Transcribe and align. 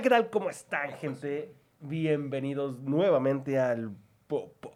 Hola, 0.00 0.02
¿qué 0.04 0.08
tal? 0.08 0.30
¿Cómo 0.30 0.48
están, 0.48 0.92
gente? 0.92 1.54
Bienvenidos 1.78 2.78
nuevamente 2.80 3.58
al 3.58 3.94
po- 4.28 4.50
po- 4.54 4.72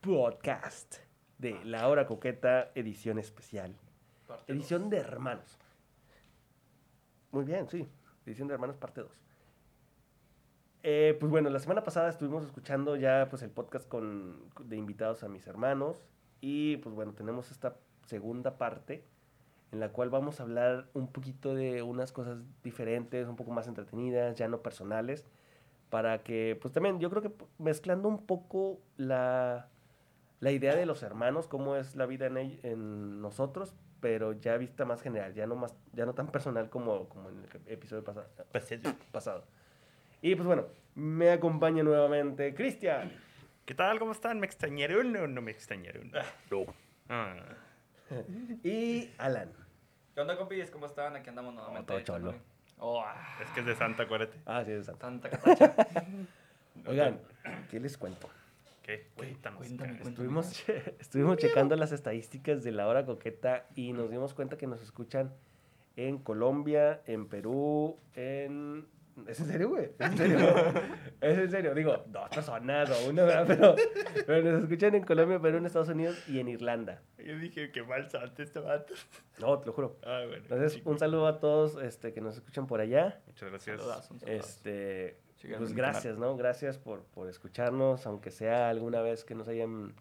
podcast 0.00 0.96
de 1.38 1.64
La 1.64 1.86
Hora 1.86 2.08
Coqueta, 2.08 2.72
edición 2.74 3.20
especial. 3.20 3.76
Parte 4.26 4.52
Edición 4.52 4.90
de 4.90 4.96
hermanos. 4.96 5.60
Muy 7.30 7.44
bien, 7.44 7.68
sí. 7.68 7.86
Edición 8.26 8.48
de 8.48 8.54
hermanos, 8.54 8.76
parte 8.76 9.02
2. 9.02 9.12
pues 11.20 11.30
bueno, 11.30 11.50
la 11.50 11.60
semana 11.60 11.84
pasada 11.84 12.08
estuvimos 12.08 12.44
escuchando 12.44 12.96
ya 12.96 13.28
pues 13.30 13.42
el 13.42 13.50
podcast 13.50 13.86
con, 13.88 14.50
de 14.64 14.76
invitados 14.76 15.22
a 15.22 15.28
mis 15.28 15.46
hermanos. 15.46 16.02
Y 16.40 16.78
pues 16.78 16.96
bueno, 16.96 17.12
tenemos 17.12 17.52
esta 17.52 17.76
segunda 18.06 18.58
parte 18.58 19.04
en 19.72 19.80
la 19.80 19.90
cual 19.90 20.10
vamos 20.10 20.40
a 20.40 20.44
hablar 20.44 20.86
un 20.94 21.08
poquito 21.12 21.54
de 21.54 21.82
unas 21.82 22.12
cosas 22.12 22.38
diferentes, 22.62 23.28
un 23.28 23.36
poco 23.36 23.50
más 23.50 23.66
entretenidas, 23.68 24.36
ya 24.36 24.48
no 24.48 24.62
personales, 24.62 25.26
para 25.90 26.22
que, 26.22 26.58
pues 26.60 26.72
también 26.72 27.00
yo 27.00 27.10
creo 27.10 27.22
que 27.22 27.32
mezclando 27.58 28.08
un 28.08 28.24
poco 28.26 28.80
la, 28.96 29.68
la 30.40 30.50
idea 30.52 30.74
de 30.76 30.86
los 30.86 31.02
hermanos, 31.02 31.48
cómo 31.48 31.76
es 31.76 31.96
la 31.96 32.06
vida 32.06 32.26
en, 32.26 32.36
en 32.62 33.20
nosotros, 33.20 33.74
pero 34.00 34.32
ya 34.32 34.56
vista 34.56 34.84
más 34.84 35.02
general, 35.02 35.34
ya 35.34 35.46
no, 35.46 35.56
más, 35.56 35.74
ya 35.92 36.06
no 36.06 36.14
tan 36.14 36.28
personal 36.28 36.70
como, 36.70 37.08
como 37.08 37.28
en 37.30 37.38
el 37.38 37.72
episodio 37.72 38.04
pasa- 38.04 38.26
pasado. 39.12 39.44
Y 40.22 40.34
pues 40.34 40.46
bueno, 40.46 40.64
me 40.94 41.30
acompaña 41.30 41.82
nuevamente 41.82 42.54
Cristian. 42.54 43.12
¿Qué 43.64 43.74
tal? 43.74 43.98
¿Cómo 43.98 44.12
están? 44.12 44.40
¿Me 44.40 44.46
extrañaron 44.46 45.14
o 45.16 45.26
no 45.26 45.42
me 45.42 45.50
extrañaron? 45.50 46.10
No. 46.50 46.64
Ah, 47.08 47.36
Y 48.64 49.10
Alan. 49.18 49.50
¿Qué 50.14 50.20
onda, 50.20 50.36
compis? 50.36 50.70
¿Cómo 50.70 50.86
están? 50.86 51.14
Aquí 51.16 51.28
andamos 51.28 51.54
nuevamente. 51.54 51.86
todo 51.86 52.00
cholo. 52.00 52.34
Oh, 52.78 53.00
ah, 53.04 53.38
es 53.42 53.50
que 53.50 53.60
es 53.60 53.66
de 53.66 53.74
Santa, 53.74 54.04
acuérdate. 54.04 54.38
Ah, 54.46 54.62
sí, 54.64 54.72
es 54.72 54.86
Santa. 54.86 55.00
tanta 55.06 55.30
catacha. 55.30 55.74
Oigan, 56.86 57.20
¿qué 57.70 57.80
les 57.80 57.98
cuento? 57.98 58.28
¿Qué? 58.82 59.08
Cuéntanos. 59.16 59.58
cuéntame. 59.58 60.00
Estuvimos, 60.02 60.52
che- 60.52 60.94
estuvimos 61.00 61.36
checando 61.38 61.74
las 61.76 61.92
estadísticas 61.92 62.62
de 62.62 62.72
la 62.72 62.86
hora 62.86 63.04
coqueta 63.04 63.66
y 63.74 63.92
nos 63.92 64.10
dimos 64.10 64.32
cuenta 64.34 64.56
que 64.56 64.66
nos 64.66 64.80
escuchan 64.80 65.32
en 65.96 66.18
Colombia, 66.18 67.02
en 67.06 67.26
Perú, 67.28 67.98
en... 68.14 68.86
¿Es 69.26 69.40
en 69.40 69.46
serio, 69.46 69.68
güey? 69.70 69.90
¿Es 69.98 70.06
en 70.10 70.16
serio? 70.16 70.38
es 71.20 71.38
en 71.38 71.50
serio. 71.50 71.74
Digo, 71.74 72.04
dos 72.06 72.28
personas 72.28 72.90
o 72.90 73.10
una, 73.10 73.24
¿verdad? 73.24 73.46
Pero, 73.46 73.74
pero 74.26 74.52
nos 74.52 74.62
escuchan 74.62 74.94
en 74.94 75.04
Colombia, 75.04 75.40
Perú, 75.40 75.58
en 75.58 75.66
Estados 75.66 75.88
Unidos 75.88 76.28
y 76.28 76.40
en 76.40 76.48
Irlanda. 76.48 77.02
Yo 77.18 77.38
dije 77.38 77.70
que 77.72 77.82
mal 77.82 78.08
Santa 78.10 78.42
este 78.42 78.60
vato. 78.60 78.94
No, 79.40 79.58
te 79.58 79.66
lo 79.66 79.72
juro. 79.72 79.98
Ah, 80.04 80.22
bueno. 80.26 80.42
Entonces, 80.42 80.74
chico. 80.74 80.90
un 80.90 80.98
saludo 80.98 81.26
a 81.26 81.40
todos 81.40 81.82
este, 81.82 82.12
que 82.12 82.20
nos 82.20 82.36
escuchan 82.36 82.66
por 82.66 82.80
allá. 82.80 83.20
Muchas 83.26 83.50
gracias. 83.50 83.80
Saludazo. 83.80 84.16
Este, 84.26 85.18
pues 85.56 85.72
gracias, 85.72 86.18
¿no? 86.18 86.36
Gracias 86.36 86.78
por, 86.78 87.04
por 87.04 87.28
escucharnos, 87.28 88.06
aunque 88.06 88.30
sea 88.30 88.68
alguna 88.68 89.00
vez 89.00 89.24
que 89.24 89.34
nos 89.34 89.48
hayan 89.48 89.94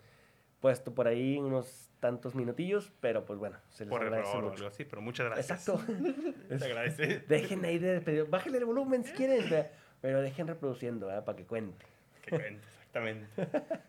puesto 0.60 0.94
por 0.94 1.08
ahí 1.08 1.38
unos 1.38 1.90
tantos 2.00 2.36
minutillos, 2.36 2.92
pero 3.00 3.26
pues 3.26 3.40
bueno, 3.40 3.58
se 3.70 3.86
les 3.86 3.90
Por 3.92 4.02
agradece 4.04 4.30
error 4.30 4.44
o 4.44 4.48
mucho. 4.50 4.58
algo 4.64 4.68
así, 4.68 4.86
pero 4.86 5.02
muchas 5.02 5.26
gracias. 5.28 5.68
Exacto. 5.68 5.84
Se 6.60 6.66
agradece. 6.66 7.20
dejen 7.28 7.66
ahí 7.66 7.80
de 7.80 8.02
pedir, 8.02 8.26
bájenle 8.26 8.60
el 8.60 8.66
volumen 8.66 9.04
si 9.04 9.12
quieren, 9.14 9.48
pe- 9.50 9.70
pero 10.02 10.22
dejen 10.22 10.48
reproduciendo, 10.48 11.08
¿verdad? 11.08 11.26
Para 11.26 11.36
que 11.38 11.46
cuente. 11.46 11.86
Que 12.24 12.32
cuente, 12.32 12.64
exactamente. 12.68 13.28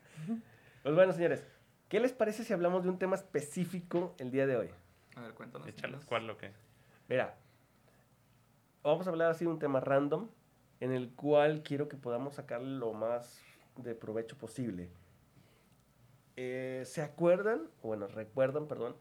Pues 0.81 0.95
bueno, 0.95 1.11
señores, 1.11 1.45
¿qué 1.89 1.99
les 1.99 2.13
parece 2.13 2.45
si 2.45 2.53
hablamos 2.53 2.83
de 2.83 2.89
un 2.89 2.97
tema 2.97 3.15
específico 3.17 4.15
el 4.17 4.31
día 4.31 4.47
de 4.47 4.55
hoy? 4.55 4.69
A 5.17 5.21
ver, 5.21 5.33
cuéntanos. 5.33 5.67
Échales, 5.67 5.83
Nicolás. 5.91 6.05
¿cuál 6.05 6.25
lo 6.27 6.37
que? 6.37 6.51
Mira, 7.09 7.35
vamos 8.81 9.05
a 9.05 9.09
hablar 9.09 9.31
así 9.31 9.43
de 9.43 9.51
un 9.51 9.59
tema 9.59 9.81
random 9.81 10.29
en 10.79 10.93
el 10.93 11.09
cual 11.09 11.63
quiero 11.63 11.89
que 11.89 11.97
podamos 11.97 12.35
sacar 12.35 12.61
lo 12.61 12.93
más 12.93 13.41
de 13.75 13.93
provecho 13.93 14.37
posible. 14.37 14.89
Eh, 16.35 16.83
¿Se 16.85 17.01
acuerdan? 17.01 17.63
Bueno, 17.83 18.07
recuerdan, 18.07 18.67
perdón, 18.67 18.95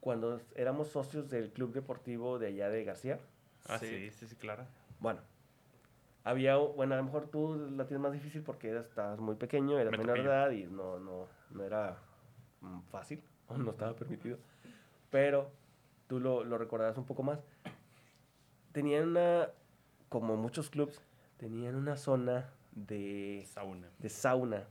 cuando 0.00 0.40
éramos 0.54 0.88
socios 0.88 1.28
del 1.28 1.50
club 1.52 1.72
deportivo 1.72 2.38
de 2.38 2.48
allá 2.48 2.70
de 2.70 2.84
García. 2.84 3.18
Ah, 3.66 3.78
Sí. 3.78 3.86
sí, 3.86 4.10
sí, 4.10 4.26
sí, 4.28 4.36
claro. 4.36 4.64
Bueno, 4.98 5.20
había, 6.24 6.56
bueno, 6.56 6.94
a 6.94 6.98
lo 6.98 7.04
mejor 7.04 7.28
tú 7.28 7.54
la 7.76 7.86
tienes 7.86 8.02
más 8.02 8.12
difícil 8.12 8.42
porque 8.42 8.70
eras- 8.70 8.86
estabas 8.86 9.18
muy 9.18 9.34
pequeño, 9.36 9.78
eras 9.78 9.90
Me 9.92 9.98
menor 9.98 10.18
de 10.18 10.24
edad 10.24 10.50
y 10.50 10.64
no, 10.64 10.98
no, 10.98 11.26
no 11.50 11.64
era 11.64 11.98
mm, 12.60 12.80
fácil, 12.90 13.22
o 13.48 13.56
no 13.58 13.70
estaba 13.72 13.94
permitido. 13.94 14.38
Pero 15.10 15.50
tú 16.06 16.18
lo, 16.20 16.44
lo 16.44 16.56
recordarás 16.56 16.96
un 16.96 17.04
poco 17.04 17.22
más. 17.22 17.40
Tenían 18.72 19.08
una, 19.08 19.50
como 20.08 20.36
muchos 20.36 20.70
clubs, 20.70 21.00
tenían 21.38 21.74
una 21.74 21.96
zona 21.96 22.50
de, 22.72 23.44
Sauna. 23.52 23.88
de 23.98 24.08
sauna. 24.08 24.68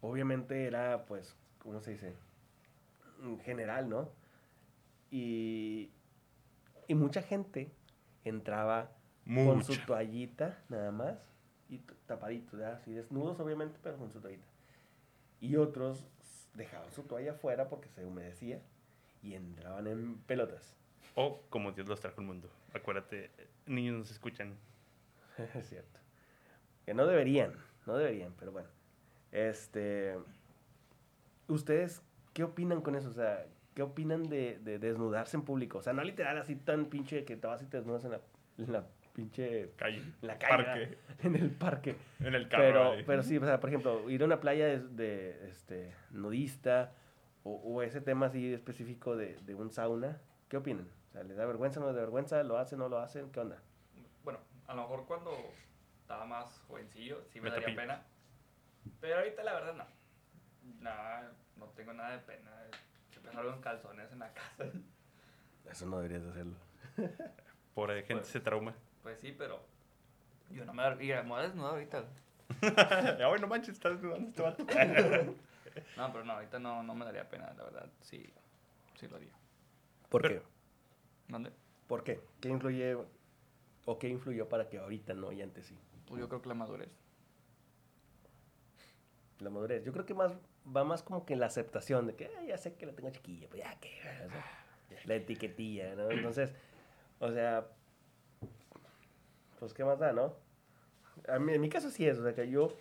Obviamente 0.00 0.66
era, 0.66 1.04
pues, 1.06 1.34
¿cómo 1.58 1.80
se 1.80 1.92
dice? 1.92 2.14
En 3.22 3.38
general, 3.40 3.88
¿no? 3.88 4.10
Y, 5.10 5.90
y 6.88 6.94
mucha 6.94 7.22
gente 7.22 7.70
entraba 8.24 8.92
con 9.24 9.62
su 9.64 9.76
toallita 9.86 10.58
nada 10.68 10.90
más 10.92 11.18
y 11.68 11.78
t- 11.78 11.94
tapaditos, 12.06 12.52
¿verdad? 12.58 12.74
Así 12.74 12.92
desnudos 12.92 13.38
obviamente, 13.40 13.78
pero 13.82 13.96
con 13.96 14.10
su 14.12 14.20
toallita. 14.20 14.46
Y 15.40 15.56
otros 15.56 16.06
dejaban 16.54 16.90
su 16.92 17.02
toalla 17.04 17.32
afuera 17.32 17.68
porque 17.68 17.88
se 17.88 18.04
humedecía 18.04 18.60
y 19.22 19.34
entraban 19.34 19.86
en 19.86 20.18
pelotas. 20.22 20.74
O 21.14 21.42
como 21.50 21.72
Dios 21.72 21.88
los 21.88 22.00
trajo 22.00 22.20
al 22.20 22.26
mundo. 22.26 22.48
Acuérdate, 22.72 23.30
niños 23.66 23.96
nos 23.98 24.10
escuchan. 24.10 24.56
es 25.54 25.68
cierto. 25.68 25.98
Que 26.84 26.94
no 26.94 27.06
deberían, 27.06 27.54
no 27.86 27.96
deberían, 27.96 28.32
pero 28.38 28.52
bueno. 28.52 28.68
Este, 29.32 30.16
¿ustedes 31.48 32.02
qué 32.32 32.44
opinan 32.44 32.80
con 32.80 32.94
eso? 32.94 33.08
O 33.08 33.12
sea, 33.12 33.46
¿qué 33.74 33.82
opinan 33.82 34.28
de, 34.28 34.58
de 34.58 34.78
desnudarse 34.78 35.36
en 35.36 35.44
público? 35.44 35.78
O 35.78 35.82
sea, 35.82 35.92
no 35.92 36.02
literal 36.02 36.38
así 36.38 36.56
tan 36.56 36.86
pinche 36.86 37.24
que 37.24 37.36
te 37.36 37.46
vas 37.46 37.62
y 37.62 37.66
te 37.66 37.76
desnudas 37.78 38.04
en 38.04 38.12
la, 38.12 38.20
en 38.58 38.72
la 38.72 38.86
pinche 39.12 39.72
Calle. 39.76 39.98
en 39.98 40.14
la 40.28 40.38
calle, 40.38 40.98
en 41.22 41.36
el 41.36 41.50
parque. 41.50 41.96
En 42.20 42.34
el 42.34 42.48
carro. 42.48 42.62
Pero, 42.62 42.92
ahí. 42.92 43.02
pero 43.06 43.22
sí, 43.22 43.36
o 43.36 43.44
sea, 43.44 43.60
por 43.60 43.70
ejemplo, 43.70 44.08
ir 44.10 44.22
a 44.22 44.26
una 44.26 44.40
playa 44.40 44.66
de, 44.66 44.78
de, 44.78 45.48
este, 45.48 45.94
nudista 46.10 46.92
o, 47.42 47.54
o 47.54 47.82
ese 47.82 48.00
tema 48.00 48.26
así 48.26 48.52
específico 48.52 49.16
de, 49.16 49.36
de 49.42 49.54
un 49.54 49.70
sauna, 49.70 50.20
¿qué 50.48 50.56
opinan? 50.56 50.88
O 51.08 51.12
sea, 51.12 51.24
¿les 51.24 51.36
da 51.36 51.44
vergüenza, 51.44 51.80
no 51.80 51.86
les 51.86 51.96
da 51.96 52.02
vergüenza? 52.02 52.42
¿Lo 52.44 52.58
hacen, 52.58 52.78
no 52.78 52.88
lo 52.88 52.98
hacen? 52.98 53.30
¿Qué 53.32 53.40
onda? 53.40 53.60
Bueno, 54.22 54.40
a 54.66 54.74
lo 54.74 54.82
mejor 54.82 55.06
cuando 55.06 55.32
estaba 56.00 56.24
más 56.24 56.62
jovencillo 56.68 57.22
sí 57.32 57.40
me, 57.40 57.50
Me 57.50 57.60
daría 57.60 57.74
pena. 57.74 58.02
Pero 59.00 59.18
ahorita 59.18 59.42
la 59.42 59.54
verdad 59.54 59.74
no. 59.74 59.84
Nada, 60.80 61.32
no 61.56 61.66
tengo 61.70 61.92
nada 61.92 62.12
de 62.12 62.18
pena. 62.18 62.50
Siempre 63.10 63.32
salgo 63.32 63.52
en 63.52 63.60
calzones 63.60 64.10
en 64.12 64.18
la 64.18 64.32
casa. 64.32 64.64
Eso 65.70 65.86
no 65.86 65.96
deberías 65.98 66.22
de 66.24 66.30
hacerlo. 66.30 66.56
Pobre 67.74 68.02
gente 68.02 68.14
Pues- 68.22 68.28
se 68.28 68.40
trauma. 68.40 68.74
Pues 69.02 69.18
sí, 69.20 69.34
pero 69.36 69.64
yo 70.50 70.64
no 70.64 70.74
me, 70.74 70.94
mira, 70.96 71.22
me 71.22 71.28
voy 71.30 71.40
a 71.40 71.42
desnudar 71.44 71.72
ahorita. 71.72 72.04
Ay, 73.24 73.40
no 73.40 73.46
manches, 73.46 73.74
estás 73.74 74.00
dudando 74.00 74.28
este 74.28 74.42
vato. 74.42 74.66
No, 75.96 76.10
pero 76.12 76.24
no, 76.24 76.32
ahorita 76.32 76.58
no, 76.58 76.82
no 76.82 76.94
me 76.96 77.04
daría 77.04 77.28
pena, 77.28 77.52
la 77.56 77.62
verdad. 77.62 77.88
Sí, 78.00 78.28
sí 78.96 79.06
lo 79.06 79.16
haría. 79.16 79.32
¿Por 80.08 80.22
Pero- 80.22 80.40
qué? 80.42 80.46
¿Dónde? 81.28 81.52
¿Por 81.86 82.02
qué? 82.02 82.20
¿Qué 82.40 82.48
influye 82.48 82.96
o 83.86 83.98
qué 83.98 84.08
influyó 84.08 84.48
para 84.48 84.68
que 84.68 84.78
ahorita 84.78 85.14
no 85.14 85.30
y 85.30 85.40
antes 85.42 85.66
sí? 85.66 85.78
Pues 86.06 86.20
yo 86.20 86.28
creo 86.28 86.42
que 86.42 86.48
la 86.48 86.54
madurez. 86.54 86.90
La 89.40 89.50
madurez. 89.50 89.84
Yo 89.84 89.92
creo 89.92 90.04
que 90.06 90.14
más 90.14 90.32
va 90.76 90.84
más 90.84 91.02
como 91.02 91.24
que 91.24 91.32
en 91.34 91.40
la 91.40 91.46
aceptación 91.46 92.06
de 92.06 92.14
que 92.14 92.26
"Ah, 92.38 92.44
ya 92.44 92.56
sé 92.58 92.74
que 92.74 92.86
la 92.86 92.92
tengo 92.92 93.10
chiquilla, 93.10 93.48
pues 93.48 93.62
ya 93.62 93.74
que. 93.80 93.98
o 94.26 94.30
sea, 94.30 94.44
la 95.06 95.14
etiquetilla, 95.14 95.94
¿no? 95.94 96.10
Entonces, 96.10 96.52
o 97.20 97.30
sea, 97.32 97.66
pues 99.58 99.74
qué 99.74 99.84
más 99.84 99.98
da, 99.98 100.12
¿no? 100.12 100.34
A 101.28 101.38
mí, 101.38 101.52
en 101.54 101.60
mi 101.60 101.68
caso 101.68 101.90
sí 101.90 102.06
es, 102.06 102.18
o 102.18 102.22
sea, 102.22 102.34
que 102.34 102.48
yo, 102.50 102.76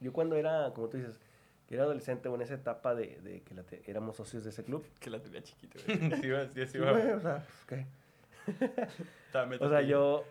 yo 0.00 0.12
cuando 0.12 0.36
era, 0.36 0.72
como 0.74 0.88
tú 0.88 0.96
dices, 0.96 1.18
que 1.66 1.74
era 1.74 1.84
adolescente 1.84 2.28
o 2.28 2.34
en 2.34 2.42
esa 2.42 2.54
etapa 2.54 2.94
de, 2.94 3.20
de 3.20 3.42
que 3.42 3.54
la 3.54 3.62
te- 3.62 3.82
éramos 3.90 4.16
socios 4.16 4.42
de 4.44 4.50
ese 4.50 4.64
club, 4.64 4.84
Que 5.00 5.10
la 5.10 5.20
tenía 5.20 5.42
chiquita, 5.42 5.78
sí, 6.20 6.28
va, 6.30 6.48
sí, 6.48 6.66
sí, 6.66 6.78
va. 6.78 6.92
o 6.92 7.20
sea, 7.20 7.44
pues, 7.46 7.64
¿qué? 7.66 7.86
O 9.66 9.68
sea, 9.68 9.82
yo, 9.82 10.24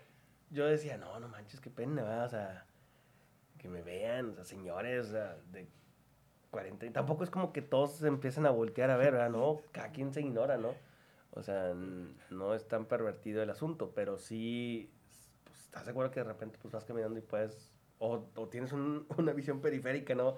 yo 0.49 0.65
decía, 0.65 0.97
no, 0.97 1.19
no 1.19 1.27
manches, 1.27 1.61
qué 1.61 1.69
pena, 1.69 2.01
¿verdad? 2.01 2.25
O 2.25 2.29
sea, 2.29 2.65
que 3.67 3.73
me 3.73 3.81
vean, 3.81 4.29
o 4.31 4.33
sea, 4.35 4.43
señores, 4.43 5.07
o 5.07 5.11
sea, 5.11 5.37
de 5.51 5.67
40. 6.51 6.85
Y 6.85 6.89
tampoco 6.91 7.23
es 7.23 7.29
como 7.29 7.51
que 7.51 7.61
todos 7.61 7.91
se 7.97 8.07
empiecen 8.07 8.45
a 8.45 8.49
voltear 8.49 8.89
a 8.89 8.97
ver, 8.97 9.11
¿verdad? 9.11 9.29
No, 9.29 9.61
cada 9.71 9.89
quien 9.91 10.13
se 10.13 10.21
ignora, 10.21 10.57
¿no? 10.57 10.73
O 11.31 11.43
sea, 11.43 11.73
no 12.31 12.53
es 12.55 12.67
tan 12.67 12.85
pervertido 12.85 13.43
el 13.43 13.49
asunto, 13.49 13.91
pero 13.93 14.17
sí, 14.17 14.89
pues, 15.43 15.59
estás 15.65 15.85
seguro 15.85 16.09
que 16.09 16.21
de 16.21 16.23
repente 16.23 16.57
pues 16.61 16.73
vas 16.73 16.85
caminando 16.85 17.19
y 17.19 17.21
puedes, 17.21 17.71
o, 17.99 18.25
o 18.35 18.47
tienes 18.47 18.71
un- 18.71 19.05
una 19.17 19.33
visión 19.33 19.59
periférica, 19.61 20.15
¿no? 20.15 20.37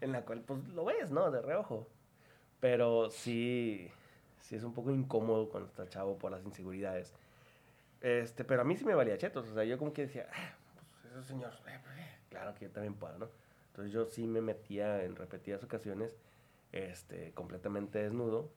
En 0.00 0.12
la 0.12 0.24
cual 0.24 0.40
pues 0.42 0.66
lo 0.68 0.84
ves, 0.84 1.10
¿no? 1.10 1.30
De 1.30 1.42
reojo. 1.42 1.86
Pero 2.60 3.10
sí, 3.10 3.90
sí 4.40 4.56
es 4.56 4.64
un 4.64 4.72
poco 4.72 4.90
incómodo 4.92 5.48
cuando 5.48 5.68
está 5.68 5.88
chavo 5.88 6.16
por 6.16 6.30
las 6.30 6.44
inseguridades. 6.44 7.12
Este, 8.00 8.44
pero 8.44 8.62
a 8.62 8.64
mí 8.64 8.76
sí 8.76 8.84
me 8.84 8.94
valía 8.94 9.18
chetos. 9.18 9.48
O 9.48 9.54
sea, 9.54 9.64
yo 9.64 9.76
como 9.78 9.92
que 9.92 10.02
decía, 10.02 10.28
"Ah, 10.32 10.54
pues, 11.02 11.12
eso 11.12 11.22
señor, 11.24 11.52
eh, 11.66 11.78
pues, 11.84 11.98
eh, 11.98 12.17
claro 12.30 12.54
que 12.54 12.66
yo 12.66 12.70
también 12.70 12.94
puedo, 12.94 13.18
¿no? 13.18 13.28
Entonces 13.68 13.92
yo 13.92 14.06
sí 14.06 14.26
me 14.26 14.40
metía 14.40 15.04
en 15.04 15.16
repetidas 15.16 15.62
ocasiones, 15.62 16.16
este, 16.72 17.32
completamente 17.32 17.98
desnudo, 18.02 18.50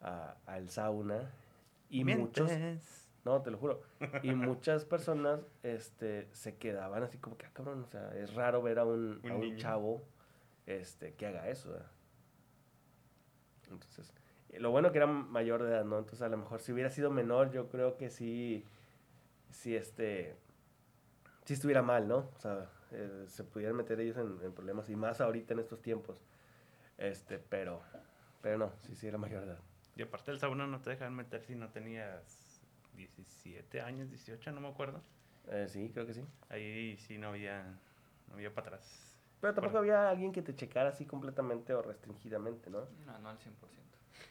a- 0.00 0.36
al 0.46 0.68
sauna 0.68 1.30
y 1.88 2.04
muchos, 2.04 2.48
Mientes. 2.50 3.08
no, 3.24 3.40
te 3.42 3.50
lo 3.50 3.58
juro, 3.58 3.82
y 4.22 4.32
muchas 4.34 4.84
personas, 4.84 5.40
este, 5.62 6.28
se 6.32 6.56
quedaban 6.56 7.02
así 7.02 7.18
como 7.18 7.36
que, 7.38 7.46
ah, 7.46 7.50
cabrón, 7.52 7.84
o 7.84 7.86
sea, 7.86 8.14
es 8.16 8.34
raro 8.34 8.60
ver 8.62 8.78
a 8.78 8.84
un, 8.84 9.20
Un 9.22 9.30
a 9.30 9.34
un 9.36 9.56
chavo, 9.56 10.02
este, 10.66 11.14
que 11.14 11.26
haga 11.26 11.48
eso, 11.48 11.70
¿verdad? 11.70 11.90
Entonces, 13.70 14.12
eh, 14.50 14.60
lo 14.60 14.70
bueno 14.70 14.92
que 14.92 14.98
era 14.98 15.06
mayor 15.06 15.62
de 15.62 15.70
edad, 15.70 15.84
¿no? 15.84 15.98
Entonces, 15.98 16.22
a 16.22 16.28
lo 16.28 16.36
mejor 16.36 16.60
si 16.60 16.72
hubiera 16.72 16.90
sido 16.90 17.10
menor, 17.10 17.50
yo 17.50 17.68
creo 17.68 17.96
que 17.96 18.10
sí, 18.10 18.64
sí, 19.50 19.74
este, 19.74 20.36
sí 21.44 21.54
estuviera 21.54 21.82
mal, 21.82 22.06
¿no? 22.06 22.30
O 22.36 22.38
sea, 22.38 22.68
eh, 22.96 23.24
se 23.28 23.44
pudieran 23.44 23.76
meter 23.76 24.00
ellos 24.00 24.16
en, 24.16 24.38
en 24.42 24.52
problemas, 24.52 24.88
y 24.88 24.96
más 24.96 25.20
ahorita 25.20 25.54
en 25.54 25.60
estos 25.60 25.80
tiempos. 25.82 26.20
Este, 26.98 27.38
pero, 27.38 27.82
pero 28.40 28.58
no, 28.58 28.72
sí, 28.80 28.94
sí 28.96 29.06
era 29.06 29.18
mayor 29.18 29.42
de 29.44 29.48
edad. 29.52 29.60
Y 29.96 30.02
aparte 30.02 30.30
el 30.30 30.38
sauna 30.38 30.66
no 30.66 30.80
te 30.80 30.90
dejaban 30.90 31.14
meter 31.14 31.42
si 31.42 31.54
no 31.54 31.68
tenías 31.70 32.62
17 32.94 33.80
años, 33.80 34.10
18, 34.10 34.50
no 34.52 34.60
me 34.60 34.68
acuerdo. 34.68 35.02
Eh, 35.48 35.66
sí, 35.68 35.90
creo 35.92 36.06
que 36.06 36.14
sí. 36.14 36.24
Ahí 36.48 36.96
sí 36.98 37.18
no 37.18 37.28
había, 37.28 37.64
no 38.28 38.34
había 38.34 38.52
para 38.54 38.68
atrás. 38.68 39.18
Pero 39.40 39.54
tampoco 39.54 39.78
Bueno. 39.78 39.92
había 39.94 40.10
alguien 40.10 40.32
que 40.32 40.42
te 40.42 40.54
checara 40.54 40.88
así 40.90 41.04
completamente 41.06 41.72
o 41.74 41.82
restringidamente, 41.82 42.70
¿no? 42.70 42.86
No, 43.06 43.18
no 43.18 43.28
al 43.28 43.38
100%. 43.38 43.52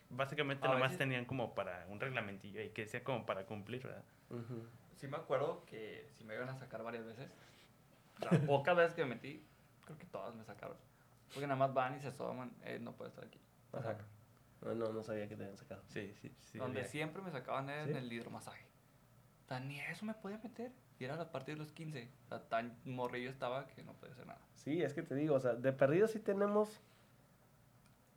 Básicamente 0.10 0.68
A 0.68 0.72
nomás 0.72 0.92
veces- 0.92 0.98
tenían 1.00 1.26
como 1.26 1.54
para 1.56 1.86
un 1.90 2.00
reglamentillo 2.00 2.60
ahí 2.60 2.70
que 2.70 2.84
decía 2.84 3.04
como 3.04 3.26
para 3.26 3.46
cumplir, 3.46 3.84
¿verdad? 3.84 4.04
Ujú. 4.30 4.64
Sí 4.96 5.08
me 5.08 5.18
acuerdo 5.18 5.64
que 5.66 6.08
si 6.18 6.24
me 6.24 6.36
iban 6.36 6.50
a 6.50 6.56
sacar 6.56 6.84
varias 6.84 7.06
veces, 7.06 7.30
las 8.20 8.40
pocas 8.42 8.76
veces 8.76 8.94
que 8.94 9.04
me 9.04 9.16
metí, 9.16 9.46
creo 9.86 9.98
que 9.98 10.06
todas 10.06 10.34
me 10.36 10.44
sacaron. 10.44 10.78
Porque 11.34 11.48
nada 11.48 11.58
más 11.58 11.74
van 11.74 11.96
y 11.98 12.00
se 12.00 12.08
asoman, 12.08 12.52
eh, 12.64 12.80
no 12.80 12.94
puede 12.94 13.10
estar 13.10 13.26
aquí. 13.26 13.40
Me 13.74 13.82
sacan. 13.82 14.06
No, 14.62 14.74
no, 14.74 14.94
no 14.94 15.04
sabía 15.04 15.28
que 15.28 15.36
te 15.36 15.44
habían 15.44 15.58
sacado. 15.58 15.82
Sí, 15.88 16.14
sí, 16.22 16.34
sí. 16.40 16.58
Donde 16.58 16.80
había- 16.80 16.90
siempre 16.92 17.22
me 17.22 17.32
sacaban 17.32 17.70
era 17.70 17.84
¿Sí? 17.86 17.92
en 17.92 17.98
el 17.98 18.12
hidromasaje. 18.12 18.66
Tan 19.48 19.68
ni 19.68 19.80
eso 19.80 20.06
me 20.06 20.14
podía 20.16 20.38
meter. 20.40 20.72
Y 20.98 21.04
era 21.04 21.22
a 21.22 21.32
partir 21.32 21.56
de 21.56 21.60
los 21.60 21.72
15. 21.74 22.10
O 22.26 22.28
sea, 22.30 22.40
tan 22.48 22.78
morrillo 22.86 23.30
estaba 23.30 23.68
que 23.68 23.84
no 23.84 23.94
podía 23.94 24.14
hacer 24.14 24.26
nada. 24.26 24.40
Sí, 24.56 24.82
es 24.82 24.94
que 24.94 25.04
te 25.04 25.14
digo, 25.14 25.36
o 25.36 25.40
sea, 25.40 25.54
de 25.56 25.74
perdido 25.74 26.08
sí 26.08 26.20
tenemos 26.20 26.82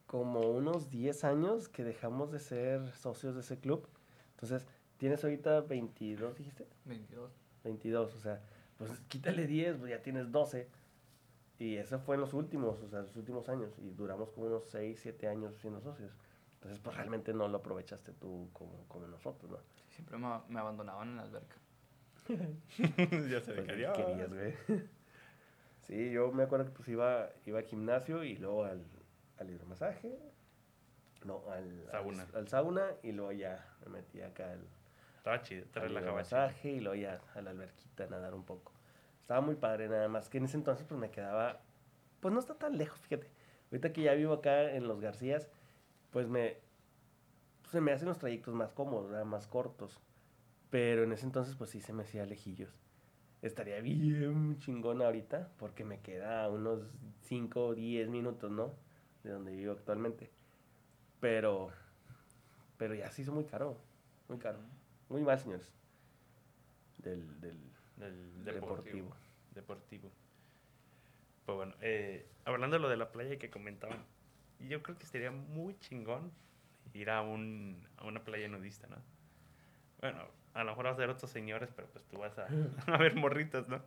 como 0.07 0.39
unos 0.49 0.89
10 0.89 1.23
años 1.23 1.69
que 1.69 1.83
dejamos 1.83 2.31
de 2.31 2.39
ser 2.39 2.89
socios 2.93 3.35
de 3.35 3.41
ese 3.41 3.59
club. 3.59 3.87
Entonces, 4.31 4.65
tienes 4.97 5.23
ahorita 5.23 5.61
22, 5.61 6.35
dijiste? 6.37 6.67
22. 6.85 7.31
22, 7.63 8.15
o 8.15 8.19
sea, 8.19 8.41
pues 8.79 8.91
quítale 9.09 9.45
10, 9.45 9.77
pues 9.77 9.91
ya 9.91 10.01
tienes 10.01 10.31
12. 10.31 10.67
Y 11.59 11.75
eso 11.75 11.99
fue 11.99 12.15
en 12.15 12.21
los 12.21 12.33
últimos, 12.33 12.81
o 12.81 12.89
sea, 12.89 13.01
los 13.01 13.15
últimos 13.15 13.47
años. 13.49 13.71
Y 13.77 13.91
duramos 13.91 14.31
como 14.31 14.47
unos 14.47 14.63
6, 14.69 14.97
7 14.99 15.27
años 15.27 15.55
siendo 15.59 15.79
socios. 15.81 16.11
Entonces, 16.55 16.79
pues 16.79 16.95
realmente 16.95 17.33
no 17.33 17.47
lo 17.47 17.59
aprovechaste 17.59 18.13
tú 18.13 18.49
como, 18.53 18.85
como 18.87 19.05
nosotros, 19.07 19.51
¿no? 19.51 19.57
Siempre 19.89 20.17
me, 20.17 20.27
me 20.47 20.59
abandonaban 20.59 21.09
en 21.09 21.15
la 21.17 21.21
alberca. 21.23 21.55
ya 23.29 23.41
se 23.41 23.53
Pues, 23.53 23.55
ve 23.55 23.55
¿qué 23.55 23.65
querías, 23.67 24.29
güey. 24.29 24.53
Sí, 25.81 26.11
yo 26.11 26.31
me 26.31 26.43
acuerdo 26.43 26.65
que 26.65 26.71
pues 26.71 26.87
iba, 26.89 27.29
iba 27.47 27.57
al 27.59 27.65
gimnasio 27.65 28.23
y 28.23 28.35
luego 28.37 28.63
al, 28.63 28.85
al 29.39 29.49
hidromasaje. 29.49 30.15
No, 31.25 31.41
al 31.49 31.87
Sauna. 31.89 32.23
Al, 32.23 32.35
al 32.35 32.47
sauna 32.47 32.85
y 33.01 33.11
luego 33.11 33.31
ya 33.31 33.65
me 33.83 33.93
metí 33.93 34.21
acá 34.21 34.51
al, 34.51 34.61
Estaba 35.29 35.41
chido, 35.43 35.65
te 35.71 35.79
relajaba 35.79 36.53
y 36.63 36.79
luego 36.79 36.95
ya 36.95 37.21
a 37.35 37.41
la 37.41 37.51
alberquita 37.51 38.05
a 38.05 38.07
nadar 38.07 38.33
un 38.33 38.43
poco. 38.43 38.71
Estaba 39.21 39.41
muy 39.41 39.53
padre 39.53 39.87
nada 39.87 40.07
más 40.07 40.27
que 40.27 40.39
en 40.39 40.45
ese 40.45 40.57
entonces 40.57 40.87
pues 40.87 40.99
me 40.99 41.11
quedaba, 41.11 41.61
pues 42.19 42.33
no 42.33 42.39
está 42.39 42.55
tan 42.55 42.79
lejos, 42.79 42.99
fíjate. 42.99 43.29
Ahorita 43.71 43.93
que 43.93 44.01
ya 44.01 44.13
vivo 44.15 44.33
acá 44.33 44.71
en 44.73 44.87
Los 44.87 44.99
Garcías, 44.99 45.47
pues 46.09 46.27
me, 46.27 46.57
pues, 47.61 47.71
se 47.73 47.81
me 47.81 47.91
hacen 47.91 48.07
los 48.07 48.17
trayectos 48.17 48.55
más 48.55 48.71
cómodos, 48.71 49.11
¿verdad? 49.11 49.25
más 49.25 49.45
cortos. 49.45 49.99
Pero 50.71 51.03
en 51.03 51.11
ese 51.11 51.27
entonces 51.27 51.55
pues 51.55 51.69
sí 51.69 51.79
se 51.79 51.93
me 51.93 52.01
hacía 52.01 52.25
lejillos. 52.25 52.73
Estaría 53.43 53.79
bien 53.81 54.57
chingón 54.57 55.03
ahorita 55.03 55.51
porque 55.57 55.85
me 55.85 55.99
queda 55.99 56.49
unos 56.49 56.81
5 57.21 57.67
o 57.67 57.75
10 57.75 58.09
minutos, 58.09 58.49
¿no? 58.49 58.73
De 59.23 59.29
donde 59.29 59.55
vivo 59.55 59.73
actualmente. 59.73 60.31
Pero, 61.19 61.69
pero 62.77 62.95
ya 62.95 63.11
se 63.11 63.21
hizo 63.21 63.31
muy 63.31 63.45
caro, 63.45 63.77
muy 64.27 64.39
caro. 64.39 64.57
Muy 65.09 65.21
señores. 65.39 65.71
Del, 66.99 67.41
del 67.41 67.57
Del 67.97 68.45
deportivo. 68.45 69.11
deportivo. 69.53 70.09
Pues 71.45 71.55
bueno, 71.55 71.73
eh, 71.81 72.25
hablando 72.45 72.75
de 72.75 72.81
lo 72.81 72.89
de 72.89 72.97
la 72.97 73.11
playa 73.11 73.37
que 73.39 73.49
comentaban, 73.49 73.97
yo 74.67 74.83
creo 74.83 74.97
que 74.97 75.05
sería 75.05 75.31
muy 75.31 75.77
chingón 75.79 76.31
ir 76.93 77.09
a, 77.09 77.21
un, 77.21 77.87
a 77.97 78.05
una 78.05 78.23
playa 78.23 78.47
nudista, 78.47 78.87
¿no? 78.87 78.97
Bueno, 80.01 80.19
a 80.53 80.63
lo 80.63 80.71
mejor 80.71 80.85
vas 80.85 80.95
a 80.95 80.99
ver 80.99 81.09
otros 81.09 81.31
señores, 81.31 81.69
pero 81.75 81.87
pues 81.89 82.03
tú 82.05 82.19
vas 82.19 82.37
a, 82.37 82.47
a 82.87 82.97
ver 82.97 83.15
morritos, 83.15 83.67
¿no? 83.67 83.81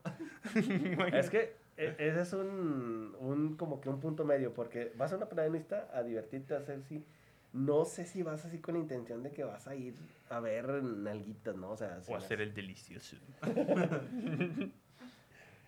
Es 1.12 1.30
que 1.30 1.54
e- 1.76 1.94
ese 1.98 2.20
es 2.20 2.32
un, 2.32 3.14
un 3.18 3.56
como 3.56 3.80
que 3.80 3.88
un 3.88 4.00
punto 4.00 4.24
medio, 4.24 4.52
porque 4.54 4.92
vas 4.96 5.12
a 5.12 5.16
una 5.16 5.28
playa 5.28 5.48
nudista 5.48 5.88
a 5.94 6.02
divertirte, 6.02 6.54
a 6.54 6.58
hacer 6.58 6.82
sí. 6.82 7.04
No 7.52 7.84
sé 7.84 8.06
si 8.06 8.22
vas 8.22 8.44
así 8.46 8.58
con 8.60 8.74
la 8.74 8.80
intención 8.80 9.22
de 9.22 9.30
que 9.32 9.44
vas 9.44 9.66
a 9.68 9.74
ir 9.74 9.94
a 10.30 10.40
ver 10.40 10.82
nalguitas, 10.82 11.54
¿no? 11.56 11.70
O 11.72 11.76
sea, 11.76 11.98
O 11.98 12.02
se 12.02 12.10
me 12.12 12.16
hacer 12.18 12.36
hace- 12.38 12.42
el 12.44 12.54
delicioso. 12.54 13.16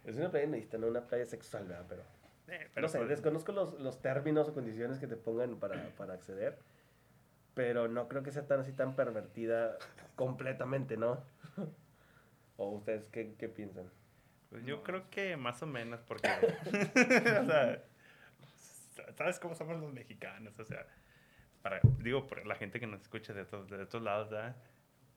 Es 0.05 0.17
una 0.17 0.31
playa 0.31 0.47
nudista, 0.47 0.77
no 0.77 0.87
una 0.89 1.01
playa 1.07 1.25
sexual, 1.25 1.67
¿verdad? 1.67 1.87
Pero, 1.89 2.03
Eh, 2.49 2.69
pero 2.75 2.87
no 2.87 2.89
sé, 2.93 2.99
pues, 2.99 3.09
desconozco 3.09 3.53
los, 3.53 3.81
los 3.81 4.03
términos 4.03 4.47
o 4.49 4.53
condiciones 4.55 4.99
que 4.99 5.07
te 5.07 5.17
pongan 5.17 5.57
para, 5.57 5.89
para 5.97 6.13
acceder, 6.13 6.59
pero 7.55 7.89
no 7.89 8.07
creo 8.09 8.23
que 8.23 8.31
sea 8.31 8.47
tan 8.47 8.61
así 8.61 8.73
tan 8.73 8.97
pervertida 8.97 9.79
completamente, 10.15 10.99
¿no? 10.99 11.23
¿O 12.59 12.69
ustedes 12.71 13.05
qué, 13.13 13.35
qué 13.39 13.49
piensan? 13.49 13.91
pues 14.51 14.63
yo 14.67 14.77
No. 14.77 14.83
creo 14.83 15.09
que 15.11 15.37
más 15.39 15.63
o 15.63 15.67
menos, 15.67 16.01
porque, 16.03 16.29
o 17.41 17.47
sea, 17.47 17.83
¿sabes 19.17 19.39
cómo 19.41 19.55
somos 19.55 19.81
los 19.81 19.91
mexicanos? 19.93 20.59
O 20.61 20.65
sea, 20.67 20.87
para, 21.65 21.81
digo, 22.01 22.27
por 22.27 22.47
la 22.47 22.57
gente 22.57 22.79
que 22.79 22.87
nos 22.87 23.01
escucha 23.01 23.33
de 23.33 23.41
otros, 23.41 23.71
de 23.71 23.83
otros 23.83 24.03
lados, 24.03 24.29
¿verdad? 24.29 24.55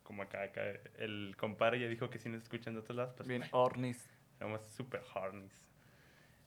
Como 0.02 0.24
acá, 0.24 0.44
acá, 0.44 0.62
el 0.98 1.36
compadre 1.38 1.82
ya 1.82 1.90
dijo 1.90 2.10
que 2.10 2.20
si 2.20 2.30
nos 2.30 2.42
escuchan 2.42 2.74
de 2.74 2.80
otros 2.80 2.96
lados, 2.96 3.14
pues 3.18 3.28
Bien, 3.28 3.44
Ornis. 3.52 4.10
somos 4.40 4.62
super 4.70 5.02
hornies. 5.14 5.52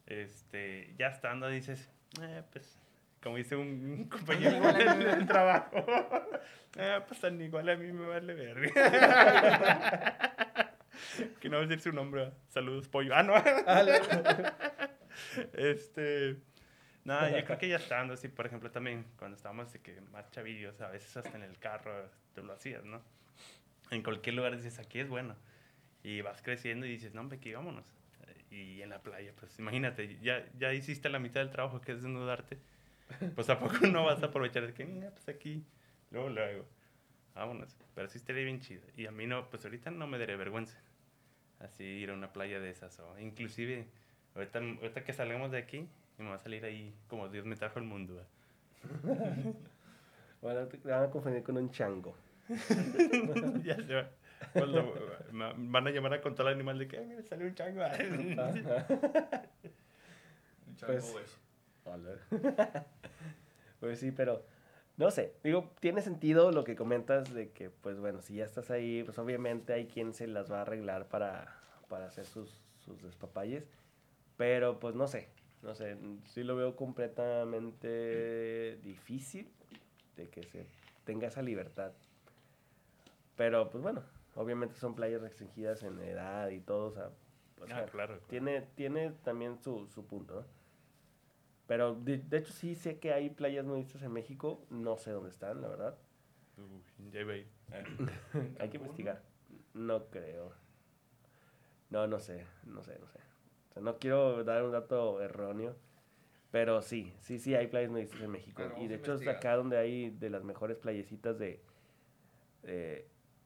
Este, 0.07 0.95
ya 0.97 1.09
estando 1.09 1.49
dices, 1.49 1.93
eh, 2.23 2.43
pues, 2.51 2.81
como 3.23 3.37
dice 3.37 3.57
un, 3.57 4.05
compañero 4.11 4.73
del, 4.73 5.05
del 5.05 5.27
trabajo, 5.27 5.85
eh, 6.79 7.01
pues 7.07 7.21
tan 7.21 7.39
igual 7.39 7.69
a 7.69 7.77
mí 7.77 7.93
me 7.93 8.07
vale 8.07 8.33
ver. 8.33 8.73
que 11.41 11.51
no 11.51 11.59
va 11.59 11.65
a 11.65 11.67
decir 11.67 11.83
su 11.83 11.93
nombre. 11.93 12.33
Saludos, 12.49 12.89
pollo. 12.89 13.15
Ah, 13.15 13.23
no. 13.23 13.35
este, 15.53 16.39
nada, 17.05 17.31
yo 17.39 17.45
creo 17.45 17.59
que 17.59 17.69
ya 17.69 17.77
estando 17.77 18.15
así, 18.15 18.29
por 18.29 18.47
ejemplo, 18.47 18.71
también 18.71 19.05
cuando 19.19 19.37
estábamos 19.37 19.73
de 19.73 19.81
que 19.81 20.01
más 20.13 20.31
chavillos, 20.31 20.81
a 20.81 20.89
veces 20.89 21.17
hasta 21.17 21.37
en 21.37 21.43
el 21.43 21.59
carro 21.59 22.09
tú 22.35 22.43
lo 22.43 22.53
hacías, 22.53 22.85
¿no? 22.85 23.03
En 23.91 24.03
cualquier 24.03 24.37
lugar 24.37 24.57
dices, 24.57 24.79
aquí 24.79 25.01
es 25.01 25.09
bueno. 25.09 25.37
Y 26.03 26.21
vas 26.23 26.41
creciendo 26.43 26.87
y 26.87 26.91
dices, 26.91 27.13
no, 27.15 27.21
hombre, 27.21 27.39
aquí 27.39 27.53
vámonos. 27.53 27.85
Y 28.51 28.83
en 28.83 28.89
la 28.91 29.01
playa, 29.01 29.33
pues 29.39 29.59
imagínate, 29.59 30.19
ya, 30.21 30.45
ya 30.59 30.73
hiciste 30.73 31.09
la 31.09 31.19
mitad 31.19 31.41
del 31.41 31.51
trabajo 31.51 31.81
que 31.81 31.93
es 31.93 32.03
desnudarte. 32.03 32.59
Pues 33.35 33.49
a 33.51 33.59
poco 33.59 33.75
no 33.87 34.05
vas 34.05 34.23
a 34.23 34.27
aprovechar 34.27 34.67
de 34.67 34.75
que, 34.75 34.85
"Mira, 34.85 35.11
pues 35.11 35.29
aquí, 35.29 35.65
luego, 36.11 36.29
luego. 36.31 36.67
Vámonos. 37.35 37.77
Pero 37.95 38.09
sí 38.09 38.19
estaría 38.19 38.45
bien 38.45 38.61
chido. 38.61 38.83
Y 38.97 39.07
a 39.07 39.13
mí 39.13 39.27
no, 39.27 39.49
pues 39.51 39.65
ahorita 39.65 39.91
no 39.91 40.07
me 40.07 40.19
daría 40.19 40.37
vergüenza. 40.37 40.79
Así 41.61 41.85
ir 41.85 42.11
a 42.11 42.15
una 42.15 42.33
playa 42.33 42.59
de 42.61 42.71
esas. 42.71 42.99
O 43.01 43.19
inclusive, 43.19 43.87
ahorita, 44.35 44.59
ahorita 44.59 45.05
que 45.05 45.13
salgamos 45.13 45.51
de 45.53 45.59
aquí, 45.59 45.89
y 46.21 46.23
me 46.23 46.29
va 46.31 46.37
a 46.37 46.39
salir 46.39 46.65
ahí 46.65 46.95
como 47.09 47.29
Dios 47.29 47.47
me 47.47 47.57
trajo 47.57 47.79
al 47.79 47.87
mundo. 47.87 48.23
Bueno, 50.43 50.67
te 50.69 50.89
van 50.89 51.05
a 51.05 51.11
confundir 51.11 51.43
con 51.43 51.57
un 51.57 51.71
chango. 51.71 52.15
ya 53.65 53.77
se 53.77 53.95
va. 53.95 54.11
Cuando, 54.53 54.95
van 55.57 55.87
a 55.87 55.91
llamar 55.91 56.15
a 56.15 56.21
contar 56.21 56.47
al 56.47 56.55
animal 56.55 56.79
de 56.79 56.89
que 56.89 56.99
"Ay, 56.99 57.07
mira, 57.07 57.23
salió 57.23 57.47
un 57.47 57.55
chango. 57.55 57.81
Pues- 60.87 61.15
Hola. 61.85 62.11
pues 63.81 63.99
sí, 64.01 64.13
pero 64.13 64.43
no 64.97 65.11
sé, 65.11 65.35
digo, 65.45 65.71
tiene 65.81 66.01
sentido 66.01 66.53
lo 66.53 66.65
que 66.65 66.75
comentas 66.77 67.33
de 67.35 67.51
que, 67.51 67.69
pues 67.71 67.99
bueno, 68.01 68.23
si 68.23 68.37
ya 68.37 68.45
estás 68.47 68.71
ahí, 68.71 69.03
pues 69.05 69.19
obviamente 69.19 69.73
hay 69.75 69.87
quien 69.87 70.15
se 70.15 70.27
las 70.27 70.51
va 70.51 70.59
a 70.59 70.63
arreglar 70.63 71.07
para, 71.09 71.55
para 71.89 72.07
hacer 72.07 72.25
sus, 72.25 72.63
sus 72.85 73.03
despapalles, 73.03 73.69
pero 74.39 74.79
pues 74.81 74.95
no 74.95 75.07
sé, 75.07 75.29
no 75.63 75.75
sé, 75.75 75.97
sí 76.27 76.43
lo 76.43 76.57
veo 76.57 76.77
completamente 76.77 78.79
difícil 78.83 79.49
de 80.17 80.29
que 80.29 80.43
se 80.45 80.67
tenga 81.05 81.29
esa 81.29 81.43
libertad. 81.43 81.93
Pero 83.37 83.71
pues 83.71 83.83
bueno, 83.83 84.03
obviamente 84.35 84.75
son 84.77 84.95
playas 84.95 85.21
restringidas 85.23 85.83
en 85.83 85.99
edad 86.01 86.49
y 86.51 86.61
todo, 86.61 86.87
o 86.89 86.93
sea, 86.93 87.07
O 87.61 87.65
Ah, 87.65 87.67
claro. 87.67 87.93
claro. 87.93 88.19
tiene, 88.29 88.63
tiene 88.75 89.11
también 89.25 89.59
su, 89.59 89.87
su 89.89 90.07
punto, 90.07 90.41
¿no? 90.41 90.45
Pero 91.67 91.95
de, 91.95 92.19
de 92.19 92.39
hecho 92.39 92.53
sí 92.53 92.75
sé 92.75 92.99
que 92.99 93.13
hay 93.13 93.31
playas 93.31 93.65
nudistas 93.65 94.03
en 94.03 94.13
México, 94.13 94.65
no 94.71 94.97
sé 94.99 95.11
dónde 95.13 95.31
están, 95.31 95.61
la 95.61 95.69
verdad. 95.69 95.97
Uy, 96.57 96.83
ya 97.13 97.21
iba 97.21 97.35
a 97.35 97.37
ir. 97.37 97.47
Hay 98.59 98.69
que 98.71 98.79
investigar. 98.79 99.23
No 99.75 100.07
creo. 100.07 100.53
No, 101.91 102.07
no 102.07 102.19
sé, 102.19 102.47
no 102.65 102.83
sé, 102.83 102.99
no 102.99 103.07
sé. 103.09 103.19
O 103.71 103.73
sea, 103.73 103.83
no 103.83 103.99
quiero 103.99 104.45
dar 104.45 104.63
un 104.65 104.73
dato 104.73 105.23
erróneo, 105.23 105.77
pero 106.51 106.83
sí, 106.83 107.15
sí, 107.21 107.39
sí 107.39 107.55
hay 107.55 107.69
playas 107.69 107.91
nudistas 107.91 108.21
en 108.21 108.31
México. 108.31 108.63
Y 108.79 108.89
de 108.89 108.97
hecho 108.97 109.15
es 109.15 109.27
acá 109.27 109.57
donde 109.57 109.79
hay 109.79 110.11
de 110.11 110.31
las 110.31 110.45
mejores 110.45 110.79
playecitas 110.79 111.39
de... 111.39 111.63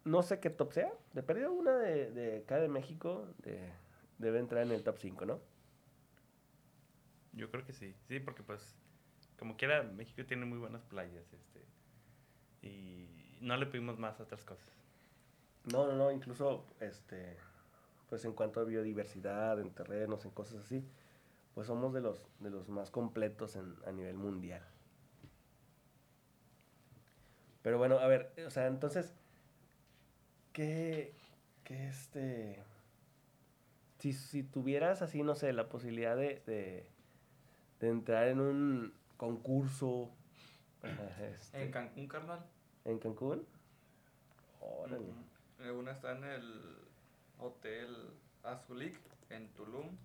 no 0.04 0.22
sé 0.22 0.40
qué 0.40 0.50
top 0.50 0.72
sea, 0.72 0.92
de 1.12 1.22
perdido 1.22 1.52
una 1.52 1.76
de, 1.76 2.10
de 2.10 2.38
acá 2.38 2.58
de 2.58 2.68
México, 2.68 3.28
de, 3.38 3.70
debe 4.18 4.38
entrar 4.38 4.62
en 4.62 4.72
el 4.72 4.82
top 4.82 4.98
5, 4.98 5.26
¿no? 5.26 5.40
Yo 7.32 7.50
creo 7.50 7.64
que 7.64 7.72
sí. 7.72 7.94
Sí, 8.08 8.20
porque 8.20 8.42
pues, 8.42 8.76
como 9.38 9.56
quiera, 9.56 9.82
México 9.82 10.24
tiene 10.26 10.46
muy 10.46 10.58
buenas 10.58 10.84
playas. 10.84 11.24
este 11.32 11.66
Y 12.62 13.38
no 13.40 13.56
le 13.56 13.66
pedimos 13.66 13.98
más 13.98 14.18
a 14.20 14.24
otras 14.24 14.44
cosas. 14.44 14.68
No, 15.64 15.86
no, 15.86 15.94
no, 15.94 16.12
incluso, 16.12 16.66
este, 16.80 17.36
pues 18.08 18.25
en 18.25 18.32
cuanto 18.32 18.61
a 18.61 18.64
biodiversidad, 18.64 19.61
en 19.61 19.70
terrenos, 19.70 20.25
en 20.25 20.30
cosas 20.32 20.61
así, 20.64 20.84
pues 21.54 21.66
somos 21.66 21.92
de 21.94 22.00
los, 22.00 22.20
de 22.40 22.50
los 22.50 22.68
más 22.68 22.90
completos 22.90 23.56
en, 23.56 23.75
a 23.87 23.92
nivel 23.92 24.16
mundial. 24.16 24.62
Pero 27.62 27.78
bueno, 27.78 27.99
a 27.99 28.06
ver, 28.06 28.32
o 28.46 28.50
sea, 28.50 28.66
entonces, 28.66 29.14
¿qué, 30.52 31.14
qué 31.64 31.88
este, 31.88 32.62
si, 33.99 34.12
si 34.12 34.42
tuvieras 34.42 35.00
así, 35.00 35.23
no 35.23 35.34
sé, 35.34 35.52
la 35.52 35.68
posibilidad 35.68 36.14
de, 36.16 36.42
de, 36.46 36.87
de 37.80 37.88
entrar 37.88 38.28
en 38.28 38.40
un 38.40 38.94
concurso 39.16 40.11
este, 40.82 41.62
En 41.62 41.70
Cancún, 41.70 42.06
carnal. 42.08 42.44
en 42.84 42.99
Cancún? 42.99 43.46
Órale. 44.61 44.99
Ujú. 44.99 45.14
Eh, 45.61 45.70
Una 45.70 45.92
está 45.92 46.12
en 46.18 46.25
el 46.25 46.76
Hotel 47.44 48.10
Azulik 48.42 48.98
en 49.28 49.52
Tulum. 49.52 49.96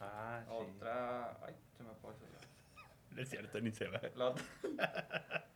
Ah, 0.00 0.42
sí. 0.46 0.52
Otra. 0.52 1.44
Ay, 1.44 1.54
se 1.76 1.82
me 1.82 1.94
fue 1.96 2.12
eso 2.12 2.24
ya. 2.24 3.14
No 3.14 3.22
es 3.22 3.28
cierto, 3.28 3.60
ni 3.60 3.70
se 3.70 3.86
va. 3.88 4.00
La 4.14 4.30
otra. 4.30 4.44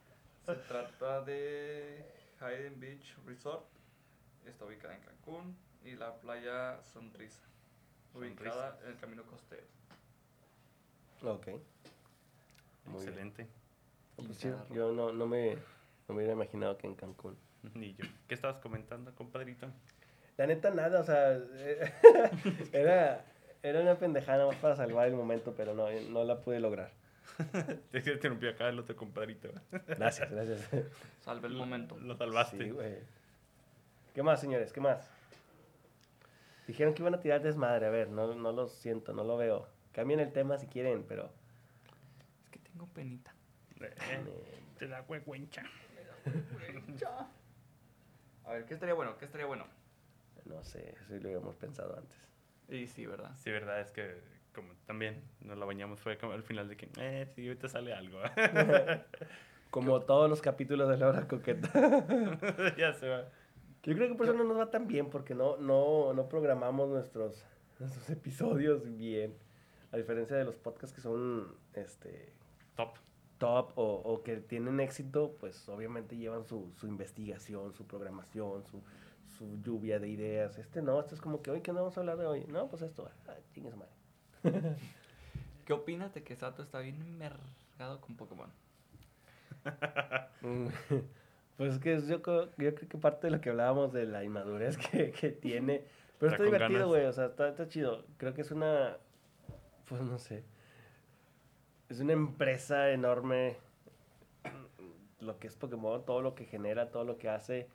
se 0.46 0.54
trata 0.54 1.22
de 1.22 2.04
Hayden 2.40 2.78
Beach 2.78 3.16
Resort. 3.24 3.66
Está 4.44 4.66
ubicada 4.66 4.94
en 4.94 5.00
Cancún. 5.00 5.56
Y 5.82 5.96
la 5.96 6.20
playa 6.20 6.82
Sonrisa. 6.82 7.42
Ubicada 8.14 8.78
en 8.84 8.90
el 8.90 8.96
camino 8.98 9.22
costero. 9.24 9.66
Ok. 11.22 11.48
Muy. 12.84 12.96
Excelente. 12.96 13.48
Pues 14.16 14.36
sí, 14.36 14.52
yo 14.70 14.92
no, 14.92 15.12
no, 15.12 15.26
me, 15.26 15.54
no 15.54 16.14
me 16.14 16.16
hubiera 16.16 16.34
imaginado 16.34 16.76
que 16.76 16.86
en 16.86 16.94
Cancún. 16.94 17.38
Ni 17.74 17.94
yo. 17.94 18.04
¿Qué 18.28 18.34
estabas 18.34 18.58
comentando, 18.58 19.14
compadrito? 19.14 19.72
La 20.36 20.46
neta, 20.46 20.70
nada, 20.70 21.00
o 21.00 21.04
sea, 21.04 21.34
eh, 21.36 21.92
era, 22.72 23.24
era 23.62 23.80
una 23.80 23.96
pendejada 23.98 24.46
más 24.46 24.56
para 24.56 24.76
salvar 24.76 25.08
el 25.08 25.14
momento, 25.14 25.54
pero 25.56 25.74
no, 25.74 25.90
no 26.10 26.24
la 26.24 26.40
pude 26.40 26.60
lograr. 26.60 26.90
Te 27.90 27.98
interrumpió 27.98 28.50
acá 28.50 28.68
el 28.68 28.78
otro 28.78 28.96
compadrito. 28.96 29.50
Gracias, 29.70 30.30
gracias. 30.30 30.68
Salve 31.20 31.48
el 31.48 31.54
momento. 31.54 31.98
Lo 31.98 32.16
salvaste. 32.16 32.64
Sí, 32.64 32.70
güey. 32.70 32.98
¿Qué 34.14 34.22
más, 34.22 34.40
señores? 34.40 34.72
¿Qué 34.72 34.80
más? 34.80 35.10
Dijeron 36.66 36.94
que 36.94 37.02
iban 37.02 37.14
a 37.14 37.20
tirar 37.20 37.42
desmadre, 37.42 37.86
a 37.86 37.90
ver, 37.90 38.10
no, 38.10 38.34
no 38.34 38.52
lo 38.52 38.68
siento, 38.68 39.12
no 39.12 39.24
lo 39.24 39.36
veo. 39.36 39.66
Cambien 39.92 40.20
el 40.20 40.32
tema 40.32 40.56
si 40.58 40.66
quieren, 40.66 41.04
pero... 41.06 41.30
Es 42.44 42.50
que 42.50 42.58
tengo 42.60 42.86
penita. 42.86 43.34
Eh, 43.80 43.90
te 44.78 44.86
da 44.88 45.04
huehuencha. 45.08 45.64
A 48.44 48.52
ver, 48.52 48.64
¿qué 48.66 48.74
estaría 48.74 48.94
bueno? 48.94 49.16
¿Qué 49.18 49.24
estaría 49.24 49.46
bueno? 49.46 49.64
No 50.46 50.62
sé, 50.64 50.94
eso 51.00 51.14
lo 51.14 51.28
habíamos 51.28 51.56
pensado 51.56 51.96
antes. 51.96 52.18
Y 52.68 52.86
sí, 52.86 53.06
¿verdad? 53.06 53.32
Sí, 53.36 53.50
verdad, 53.50 53.80
es 53.80 53.90
que 53.90 54.20
como 54.54 54.72
también 54.86 55.22
nos 55.40 55.58
la 55.58 55.64
bañamos 55.64 56.00
fue 56.00 56.18
como 56.18 56.32
al 56.32 56.42
final 56.42 56.68
de 56.68 56.76
que, 56.76 56.88
eh, 56.98 57.26
sí, 57.34 57.46
ahorita 57.46 57.68
sale 57.68 57.92
algo. 57.92 58.18
Como 59.70 60.00
todos 60.00 60.28
los 60.28 60.42
capítulos 60.42 60.88
de 60.88 60.96
la 60.96 61.06
hora 61.06 61.28
coqueta. 61.28 61.70
ya 62.76 62.92
se 62.92 63.08
va. 63.08 63.28
Yo 63.84 63.94
creo 63.94 64.08
que 64.08 64.14
por 64.16 64.26
eso 64.26 64.34
no 64.34 64.42
nos 64.42 64.58
va 64.58 64.68
tan 64.68 64.88
bien, 64.88 65.10
porque 65.10 65.34
no, 65.34 65.56
no, 65.58 66.12
no 66.12 66.28
programamos 66.28 66.88
nuestros, 66.88 67.46
nuestros 67.78 68.10
episodios 68.10 68.84
bien. 68.96 69.32
A 69.92 69.96
diferencia 69.96 70.36
de 70.36 70.44
los 70.44 70.56
podcasts 70.56 70.94
que 70.94 71.00
son 71.00 71.54
este, 71.74 72.32
Top. 72.76 72.98
top 73.38 73.72
o, 73.76 74.02
o 74.04 74.22
que 74.22 74.38
tienen 74.38 74.80
éxito, 74.80 75.36
pues 75.38 75.68
obviamente 75.68 76.16
llevan 76.16 76.44
su, 76.44 76.72
su 76.76 76.88
investigación, 76.88 77.72
su 77.72 77.86
programación, 77.86 78.64
su, 78.66 78.82
su 79.40 79.58
lluvia 79.62 79.98
de 79.98 80.08
ideas. 80.10 80.58
Este 80.58 80.82
no, 80.82 81.00
esto 81.00 81.14
es 81.14 81.20
como 81.22 81.40
que 81.40 81.50
hoy, 81.50 81.62
¿qué 81.62 81.72
vamos 81.72 81.96
a 81.96 82.00
hablar 82.00 82.18
de 82.18 82.26
hoy? 82.26 82.44
No, 82.48 82.68
pues 82.68 82.82
esto, 82.82 83.10
ah, 83.26 83.34
chingue 83.54 83.70
su 83.70 83.76
madre. 83.78 83.92
¿Qué 85.64 85.72
opinas 85.72 86.12
de 86.12 86.22
que 86.22 86.36
Sato 86.36 86.62
está 86.62 86.80
bien 86.80 87.00
enmergado 87.00 88.00
con 88.02 88.16
Pokémon? 88.16 88.50
Mm, 90.42 90.66
Pues 91.56 91.74
es 91.74 91.78
que 91.78 92.00
yo, 92.06 92.22
creo- 92.22 92.46
yo 92.56 92.74
creo 92.74 92.88
que 92.88 92.98
parte 92.98 93.26
de 93.26 93.30
lo 93.32 93.40
que 93.42 93.50
hablábamos 93.50 93.92
de 93.92 94.06
la 94.06 94.24
inmadurez 94.24 94.76
que, 94.78 95.10
que 95.10 95.30
tiene. 95.30 95.84
Pero 96.18 96.32
está 96.32 96.44
Está 96.44 96.56
divertido, 96.56 96.88
güey. 96.88 97.04
O 97.06 97.12
sea, 97.12 97.26
está, 97.26 97.48
está 97.48 97.68
chido. 97.68 98.04
Creo 98.16 98.32
que 98.34 98.40
es 98.42 98.50
una. 98.50 98.96
Pues 99.86 100.00
no 100.02 100.18
sé. 100.18 100.42
Es 101.90 102.00
una 102.00 102.12
empresa 102.14 102.90
enorme. 102.90 103.56
Lo 105.20 105.38
que 105.38 105.48
es 105.48 105.56
Pokémon, 105.56 106.02
todo 106.06 106.22
lo 106.22 106.34
que 106.34 106.46
genera, 106.46 106.90
todo 106.90 107.04
lo 107.04 107.18
que 107.18 107.28
hace. 107.28 107.68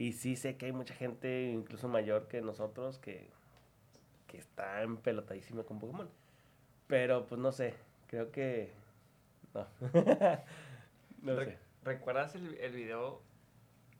Y 0.00 0.12
sí 0.12 0.36
sé 0.36 0.56
que 0.56 0.66
hay 0.66 0.72
mucha 0.72 0.94
gente, 0.94 1.50
incluso 1.52 1.88
mayor 1.88 2.26
que 2.28 2.40
nosotros, 2.40 2.98
que, 2.98 3.28
que 4.26 4.38
está 4.38 4.82
empelotadísima 4.82 5.64
con 5.64 5.78
Pokémon. 5.78 6.08
Pero 6.86 7.26
pues 7.26 7.40
no 7.40 7.52
sé. 7.52 7.74
Creo 8.06 8.30
que. 8.32 8.72
No. 9.54 9.66
no 11.22 11.36
Re- 11.36 11.44
sé. 11.44 11.58
¿Recuerdas 11.84 12.34
el, 12.34 12.56
el 12.58 12.72
video 12.74 13.22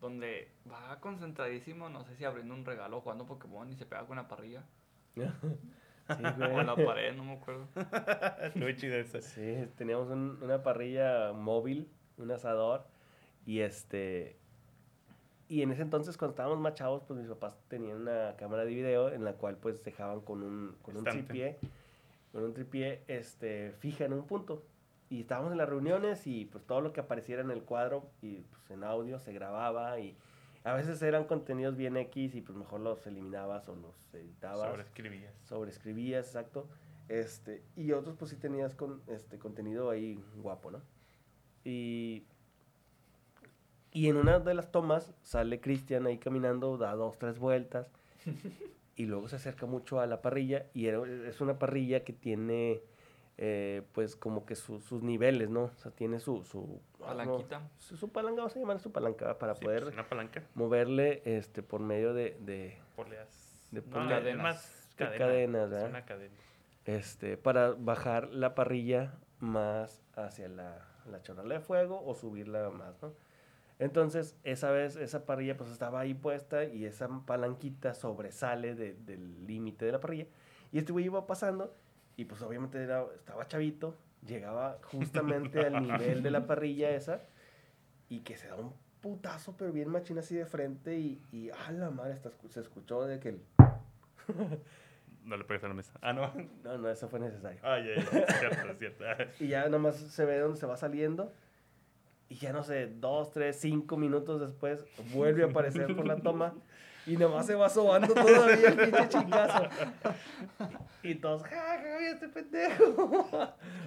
donde 0.00 0.48
va 0.70 1.00
concentradísimo, 1.00 1.88
no 1.90 2.04
sé 2.04 2.16
si 2.16 2.24
abriendo 2.24 2.54
un 2.54 2.64
regalo 2.64 3.00
jugando 3.00 3.26
Pokémon 3.26 3.70
y 3.72 3.76
se 3.76 3.86
pega 3.86 4.02
con 4.02 4.12
una 4.12 4.28
parrilla? 4.28 4.64
Sí, 6.16 6.22
O 6.40 6.60
en 6.60 6.66
la 6.66 6.76
pared, 6.82 7.14
no 7.14 7.24
me 7.24 7.34
acuerdo. 7.34 7.68
Muy 8.54 8.76
chida 8.76 8.96
esa. 8.98 9.20
Sí, 9.20 9.68
teníamos 9.76 10.08
un- 10.10 10.42
una 10.42 10.62
parrilla 10.62 11.32
móvil, 11.32 11.88
un 12.18 12.30
asador, 12.32 12.86
y 13.46 13.60
este... 13.60 14.39
Y 15.50 15.62
en 15.62 15.72
ese 15.72 15.82
entonces, 15.82 16.16
cuando 16.16 16.30
estábamos 16.30 16.60
más 16.60 16.74
chavos, 16.74 17.02
pues 17.08 17.18
mis 17.18 17.28
papás 17.28 17.58
tenían 17.66 18.02
una 18.02 18.36
cámara 18.36 18.64
de 18.64 18.72
video 18.72 19.12
en 19.12 19.24
la 19.24 19.32
cual 19.32 19.56
pues 19.56 19.82
dejaban 19.82 20.20
con 20.20 20.44
un, 20.44 20.76
con 20.80 20.96
un 20.96 21.02
tripié, 21.02 21.58
con 22.30 22.44
un 22.44 22.54
tripié 22.54 23.02
este, 23.08 23.72
fija 23.80 24.04
en 24.04 24.12
un 24.12 24.28
punto. 24.28 24.62
Y 25.08 25.22
estábamos 25.22 25.50
en 25.50 25.58
las 25.58 25.68
reuniones 25.68 26.24
y 26.28 26.44
pues 26.44 26.64
todo 26.64 26.80
lo 26.80 26.92
que 26.92 27.00
apareciera 27.00 27.42
en 27.42 27.50
el 27.50 27.64
cuadro 27.64 28.08
y 28.22 28.42
pues 28.42 28.70
en 28.70 28.84
audio 28.84 29.18
se 29.18 29.32
grababa 29.32 29.98
y 29.98 30.16
a 30.62 30.72
veces 30.74 31.02
eran 31.02 31.24
contenidos 31.24 31.76
bien 31.76 31.96
X 31.96 32.36
y 32.36 32.42
pues 32.42 32.56
mejor 32.56 32.78
los 32.78 33.04
eliminabas 33.08 33.68
o 33.68 33.74
los 33.74 34.14
editabas 34.14 34.70
Sobreescribías. 34.70 35.34
sobreescribías, 35.42 36.26
exacto. 36.28 36.68
Este, 37.08 37.64
y 37.74 37.90
otros 37.90 38.14
pues 38.16 38.30
sí 38.30 38.36
tenías 38.36 38.76
con, 38.76 39.02
este, 39.08 39.36
contenido 39.36 39.90
ahí 39.90 40.22
guapo, 40.36 40.70
¿no? 40.70 40.80
Y, 41.64 42.24
y 43.92 44.08
en 44.08 44.16
una 44.16 44.38
de 44.38 44.54
las 44.54 44.70
tomas 44.70 45.12
sale 45.22 45.60
Cristian 45.60 46.06
ahí 46.06 46.18
caminando, 46.18 46.76
da 46.78 46.94
dos, 46.94 47.18
tres 47.18 47.38
vueltas, 47.38 47.88
y 48.96 49.06
luego 49.06 49.28
se 49.28 49.36
acerca 49.36 49.66
mucho 49.66 50.00
a 50.00 50.06
la 50.06 50.20
parrilla, 50.22 50.66
y 50.74 50.86
es 50.88 51.40
una 51.40 51.58
parrilla 51.58 52.04
que 52.04 52.12
tiene, 52.12 52.80
eh, 53.38 53.82
pues 53.92 54.14
como 54.16 54.44
que 54.44 54.54
su- 54.54 54.80
sus 54.80 55.02
niveles, 55.02 55.48
¿no? 55.50 55.64
O 55.64 55.76
sea, 55.78 55.90
tiene 55.90 56.20
su... 56.20 56.44
su 56.44 56.80
ah, 57.02 57.14
no, 57.14 57.24
Palanquita. 57.24 57.68
su, 57.78 57.96
su 57.96 58.10
palanca, 58.10 58.42
vamos 58.42 58.56
a 58.56 58.58
llamar 58.60 58.78
su 58.80 58.92
palanca, 58.92 59.38
para 59.38 59.54
Sí, 59.54 59.64
poder 59.64 59.82
pues, 59.84 59.94
una 59.94 60.08
palanca. 60.08 60.42
moverle 60.54 61.22
este, 61.24 61.62
por 61.62 61.80
medio 61.80 62.12
de- 62.14 62.36
de, 62.40 62.78
Poleas. 62.96 63.68
De 63.70 63.80
no, 63.82 64.10
es 64.18 64.36
más 64.36 64.88
De 64.98 65.04
cadena. 65.04 65.18
cadenas, 65.26 65.64
es 65.64 65.70
¿verdad? 65.70 65.88
una 65.90 66.04
cadena. 66.04 66.34
este, 66.84 67.36
para 67.36 67.70
bajar 67.70 68.28
la 68.30 68.54
parrilla 68.54 69.14
más 69.38 70.02
hacia 70.16 70.48
la, 70.48 70.86
la 71.06 71.18
de 71.20 71.60
fuego 71.60 72.02
o 72.04 72.14
subirla 72.14 72.68
más, 72.70 73.00
¿no? 73.00 73.14
Entonces, 73.80 74.36
esa 74.44 74.70
vez, 74.70 74.94
esa 74.96 75.24
parrilla 75.26 75.56
pues 75.56 75.70
estaba 75.70 75.98
ahí 76.00 76.14
puesta 76.14 76.64
y 76.64 76.84
esa 76.84 77.08
palanquita 77.26 77.94
sobresale 77.94 78.74
de- 78.76 78.94
del 78.94 79.46
límite 79.46 79.84
de 79.86 79.92
la 79.92 80.00
parrilla. 80.00 80.26
Y 80.70 80.78
este 80.78 80.92
güey 80.92 81.06
iba 81.06 81.26
pasando 81.26 81.74
y 82.16 82.26
pues 82.26 82.40
obviamente 82.42 82.80
era- 82.82 83.04
estaba 83.16 83.48
chavito, 83.48 83.96
llegaba 84.26 84.78
justamente 84.92 85.60
al 85.66 85.82
nivel 85.82 86.22
de 86.22 86.30
la 86.30 86.46
parrilla 86.46 86.90
esa 86.90 87.22
y 88.08 88.20
que 88.20 88.36
se 88.36 88.48
da 88.48 88.56
un 88.56 88.72
putazo 89.00 89.56
pero 89.56 89.72
bien 89.72 89.88
machín 89.88 90.18
así 90.18 90.36
de 90.36 90.44
frente 90.44 90.98
y, 90.98 91.22
y 91.32 91.48
a 91.50 91.72
la 91.72 91.90
madre, 91.90 92.12
hasta 92.12 92.30
se 92.50 92.60
escuchó 92.60 93.06
de 93.06 93.18
que 93.18 93.30
el... 93.30 93.40
No 95.24 95.36
le 95.36 95.44
pegas 95.44 95.64
a 95.64 95.68
la 95.68 95.74
mesa. 95.74 95.92
Ah, 96.00 96.12
no. 96.14 96.32
No, 96.64 96.78
no, 96.78 96.88
eso 96.88 97.08
fue 97.08 97.20
necesario. 97.20 97.60
Ah, 97.62 97.78
ya, 97.78 97.94
ya. 97.94 98.18
Es 98.20 98.38
cierto, 98.38 98.70
es 98.72 98.78
cierto. 98.78 99.04
Y 99.44 99.48
ya 99.48 99.68
nomás 99.68 99.96
se 99.96 100.24
ve 100.24 100.38
donde 100.38 100.58
se 100.58 100.66
va 100.66 100.76
saliendo. 100.78 101.32
Y 102.30 102.36
ya 102.36 102.52
no 102.52 102.62
sé, 102.62 102.86
dos, 102.86 103.32
tres, 103.32 103.56
cinco 103.60 103.96
minutos 103.98 104.40
después 104.40 104.84
vuelve 105.12 105.42
a 105.42 105.46
aparecer 105.46 105.94
por 105.94 106.06
la 106.06 106.16
toma. 106.16 106.54
Y 107.06 107.16
nomás 107.16 107.46
se 107.46 107.54
va 107.54 107.68
sobando 107.68 108.14
todavía 108.14 108.68
el 108.68 108.76
pinche 108.76 109.08
chingazo. 109.08 109.64
Y 111.02 111.14
todos, 111.16 111.42
ja, 111.42 111.78
ja, 111.78 112.08
este 112.08 112.28
pendejo. 112.28 113.30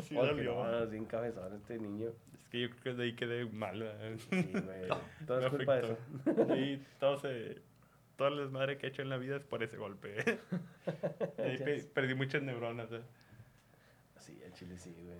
Sí, 0.01 0.15
Porque 0.15 0.43
no, 0.43 0.83
es 0.83 0.91
bien 0.91 1.05
cabezón 1.05 1.53
este 1.55 1.77
niño. 1.79 2.09
Es 2.09 2.47
que 2.49 2.61
yo 2.61 2.69
creo 2.69 2.83
que 2.83 2.93
de 2.93 3.03
ahí 3.03 3.15
quedé 3.15 3.45
mal. 3.45 4.17
Sí, 4.29 4.51
güey. 4.51 4.87
Todo 5.27 5.39
es 5.39 5.47
culpa 5.49 5.75
de 5.77 5.81
eso. 5.93 6.55
Y 6.55 6.77
todo 6.99 7.17
se... 7.17 7.61
Toda 8.17 8.29
la 8.29 8.41
desmadre 8.43 8.77
que 8.77 8.85
he 8.85 8.89
hecho 8.89 9.01
en 9.01 9.09
la 9.09 9.17
vida 9.17 9.37
es 9.37 9.43
por 9.43 9.63
ese 9.63 9.75
golpe. 9.77 10.17
Ahí 11.39 11.57
pe- 11.57 11.83
perdí 11.93 12.13
muchas 12.13 12.43
neuronas. 12.43 12.91
¿eh? 12.91 13.01
Sí, 14.19 14.39
el 14.45 14.53
chile 14.53 14.77
sí, 14.77 14.93
güey. 15.03 15.17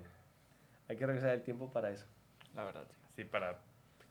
Hay 0.89 0.95
que 0.97 1.05
regresar 1.07 1.31
el 1.31 1.41
tiempo 1.41 1.71
para 1.73 1.89
eso. 1.89 2.05
La 2.53 2.63
verdad, 2.65 2.85
sí. 2.87 2.95
Así 3.13 3.23
para 3.25 3.59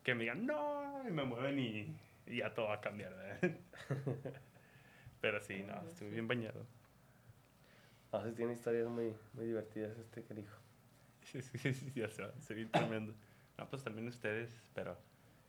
que 0.03 0.15
me 0.15 0.21
digan, 0.21 0.45
no, 0.45 1.01
y 1.07 1.11
me 1.11 1.23
mueven 1.23 1.59
y, 1.59 1.95
y 2.25 2.37
ya 2.37 2.53
todo 2.53 2.67
va 2.67 2.75
a 2.75 2.81
cambiar. 2.81 3.13
¿verdad? 3.13 3.57
Pero 5.21 5.39
sí, 5.41 5.63
no, 5.63 5.81
estuve 5.87 6.09
bien 6.09 6.27
bañado. 6.27 6.65
A 8.11 8.19
veces 8.19 8.35
tiene 8.35 8.53
historias 8.53 8.87
muy, 8.87 9.13
muy 9.33 9.45
divertidas 9.45 9.97
este 9.97 10.23
que 10.23 10.33
dijo. 10.33 10.55
Sí, 11.21 11.41
sí, 11.41 11.57
sí, 11.57 11.73
sí, 11.73 11.91
ya 11.95 12.09
se 12.09 12.21
va, 12.23 12.31
se 12.41 12.53
ve 12.53 12.65
tremendo. 12.65 13.13
No, 13.57 13.69
pues 13.69 13.83
también 13.83 14.07
ustedes, 14.07 14.49
pero 14.73 14.97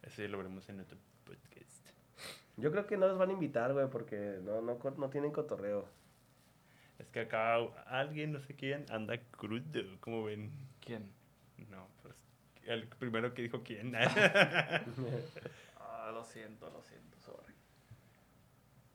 eso 0.03 0.23
ya 0.23 0.29
lo 0.29 0.39
veremos 0.39 0.69
en 0.69 0.81
otro 0.81 0.97
podcast. 1.25 1.89
Yo 2.57 2.71
creo 2.71 2.87
que 2.87 2.97
no 2.97 3.09
los 3.09 3.19
van 3.19 3.31
a 3.31 3.33
invitar, 3.33 3.73
güey, 3.73 3.89
porque 3.91 4.39
no, 4.43 4.61
no, 4.63 4.79
co- 4.79 4.93
no 4.93 5.11
tienen 5.11 5.33
cotorreo. 5.33 5.89
Es 6.99 7.09
que 7.09 7.21
acá 7.21 7.57
alguien, 7.87 8.33
no 8.33 8.41
sé 8.41 8.55
quién, 8.55 8.87
anda 8.91 9.19
crudo, 9.33 9.83
como 10.01 10.23
ven. 10.25 10.53
¿Quién? 10.81 11.11
No, 11.71 11.89
el 12.67 12.87
primero 12.89 13.33
que 13.35 13.43
dijo 13.43 13.63
quién. 13.63 13.95
Ah, 15.77 16.11
lo 16.13 16.23
siento, 16.25 16.69
lo 16.71 16.83
siento, 16.83 17.19
sorry. 17.21 17.55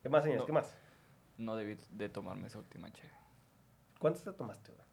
¿Qué 0.04 0.10
más, 0.10 0.22
señores? 0.24 0.42
No. 0.42 0.46
¿Qué 0.46 0.52
más? 0.52 0.76
No 1.38 1.56
debí 1.56 1.76
de 1.90 2.10
tomarme 2.10 2.48
esa 2.48 2.60
última 2.60 2.92
cheve. 2.92 3.12
¿Cuántos 4.00 4.24
te 4.24 4.32
tomaste, 4.34 4.72
güey? 4.74 4.86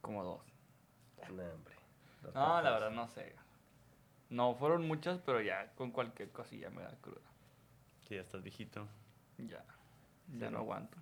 Como 0.00 0.24
dos. 0.24 0.40
No, 1.30 1.44
hombre. 1.44 1.74
Dos 2.22 2.34
No, 2.34 2.62
la 2.62 2.70
verdad 2.70 2.90
no 2.90 3.06
sé. 3.08 3.34
No 4.30 4.54
fueron 4.54 4.86
muchas, 4.86 5.18
pero 5.20 5.40
ya 5.42 5.72
con 5.74 5.90
cualquier 5.90 6.30
cosilla 6.30 6.70
me 6.70 6.82
da 6.82 6.96
cruda. 7.00 7.20
que 8.06 8.14
ya 8.14 8.20
estás 8.22 8.42
viejito. 8.42 8.88
Ya. 9.38 9.64
Ya 10.38 10.50
no 10.50 10.58
aguanto. 10.58 10.96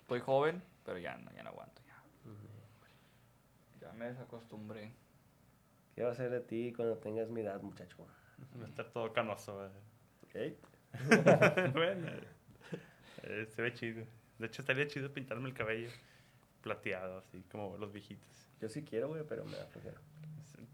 Estoy 0.00 0.20
joven, 0.20 0.62
pero 0.84 0.98
ya 0.98 1.16
no, 1.16 1.32
ya 1.32 1.42
no 1.42 1.50
aguanto. 1.50 1.82
Ya, 1.86 2.02
ya 3.80 3.92
me 3.94 4.06
desacostumbré. 4.06 4.92
¿Qué 5.98 6.04
va 6.04 6.12
a 6.12 6.14
ser 6.14 6.30
de 6.30 6.38
ti 6.38 6.72
cuando 6.76 6.96
tengas 6.98 7.28
mi 7.28 7.40
edad, 7.40 7.60
muchacho? 7.60 8.06
Va 8.56 8.66
a 8.66 8.68
estar 8.68 8.88
todo 8.92 9.12
canoso. 9.12 9.66
¿eh? 9.66 9.70
¿Ok? 10.22 10.92
bueno, 11.74 12.06
eh, 13.24 13.46
se 13.48 13.60
ve 13.60 13.74
chido. 13.74 14.06
De 14.38 14.46
hecho, 14.46 14.62
estaría 14.62 14.86
chido 14.86 15.12
pintarme 15.12 15.48
el 15.48 15.54
cabello 15.54 15.90
plateado, 16.60 17.18
así 17.18 17.42
como 17.50 17.76
los 17.78 17.92
viejitos. 17.92 18.48
Yo 18.60 18.68
sí 18.68 18.84
quiero, 18.84 19.08
güey, 19.08 19.24
pero 19.28 19.44
me 19.44 19.56
da 19.56 19.66
flojera. 19.66 20.00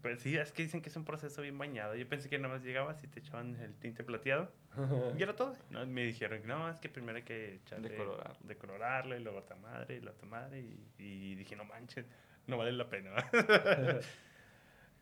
Pues 0.03 0.21
sí, 0.21 0.37
es 0.37 0.51
que 0.51 0.61
dicen 0.61 0.83
que 0.83 0.89
es 0.89 0.95
un 0.95 1.05
proceso 1.05 1.41
bien 1.41 1.57
bañado. 1.57 1.95
Yo 1.95 2.07
pensé 2.07 2.29
que 2.29 2.37
nada 2.37 2.53
más 2.53 2.63
llegabas 2.63 3.03
y 3.03 3.07
te 3.07 3.19
echaban 3.19 3.55
el 3.55 3.73
tinte 3.77 4.03
plateado. 4.03 4.51
Y 5.17 5.23
era 5.23 5.35
todo. 5.35 5.57
No, 5.71 5.83
me 5.87 6.03
dijeron, 6.03 6.45
no, 6.45 6.69
es 6.69 6.79
que 6.79 6.87
primero 6.87 7.17
hay 7.17 7.23
que 7.23 7.55
echarle, 7.55 7.89
Decolorar. 7.89 8.37
decolorarle, 8.41 9.19
y 9.19 9.23
luego 9.23 9.39
otra 9.39 9.55
madre, 9.55 9.95
y 9.95 10.01
la 10.01 10.11
otra 10.11 10.27
madre. 10.27 10.59
Y, 10.59 10.87
y 10.99 11.33
dije, 11.33 11.55
no 11.55 11.65
manches, 11.65 12.05
no 12.45 12.59
vale 12.59 12.73
la 12.73 12.87
pena. 12.87 13.15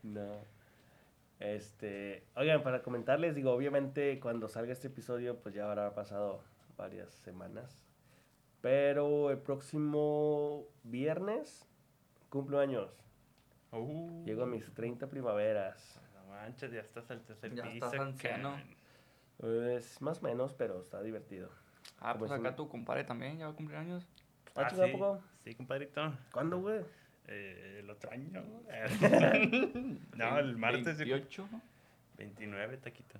No. 0.04 0.36
Este, 1.40 2.24
oigan, 2.36 2.62
para 2.62 2.82
comentarles, 2.82 3.34
digo, 3.34 3.50
obviamente 3.52 4.20
cuando 4.20 4.48
salga 4.48 4.72
este 4.72 4.86
episodio, 4.86 5.38
pues 5.40 5.54
ya 5.54 5.64
habrá 5.68 5.92
pasado 5.94 6.40
varias 6.76 7.10
semanas. 7.12 7.84
Pero 8.60 9.30
el 9.30 9.38
próximo 9.38 10.64
viernes 10.84 11.66
cumplo 12.30 12.60
años. 12.60 12.90
Uh, 13.72 14.24
Llego 14.24 14.44
a 14.44 14.46
mis 14.46 14.72
30 14.72 15.08
primaveras. 15.08 16.00
No 16.14 16.30
manches, 16.30 16.72
ya 16.72 16.80
estás 16.80 17.10
al 17.10 17.20
tercer 17.22 17.54
Ya 17.54 17.64
piso. 17.64 17.86
estás 17.86 18.00
anciano. 18.00 18.56
Pues 19.36 20.00
más 20.00 20.20
o 20.20 20.22
menos, 20.22 20.54
pero 20.54 20.80
está 20.80 21.02
divertido. 21.02 21.50
Ah, 21.98 22.12
Como 22.12 22.20
pues 22.26 22.30
acá 22.30 22.54
tu 22.54 22.68
compadre 22.68 23.04
también 23.04 23.36
ya 23.38 23.46
va 23.46 23.52
a 23.52 23.56
cumplir 23.56 23.76
años. 23.78 24.06
¿Ah, 24.54 24.62
Ah, 24.64 24.68
chica, 24.70 24.84
¿a 24.84 24.86
sí, 24.86 24.92
poco? 24.92 25.20
sí, 25.42 25.54
compadrito. 25.56 26.14
¿Cuándo, 26.32 26.60
güey? 26.60 26.80
Eh, 27.26 27.78
el 27.80 27.90
otro 27.90 28.10
año. 28.12 28.42
no, 30.16 30.38
el 30.38 30.56
martes. 30.56 30.98
yo- 30.98 31.14
28, 31.16 31.48
¿no? 31.50 31.62
29, 32.18 32.76
taquito. 32.78 33.18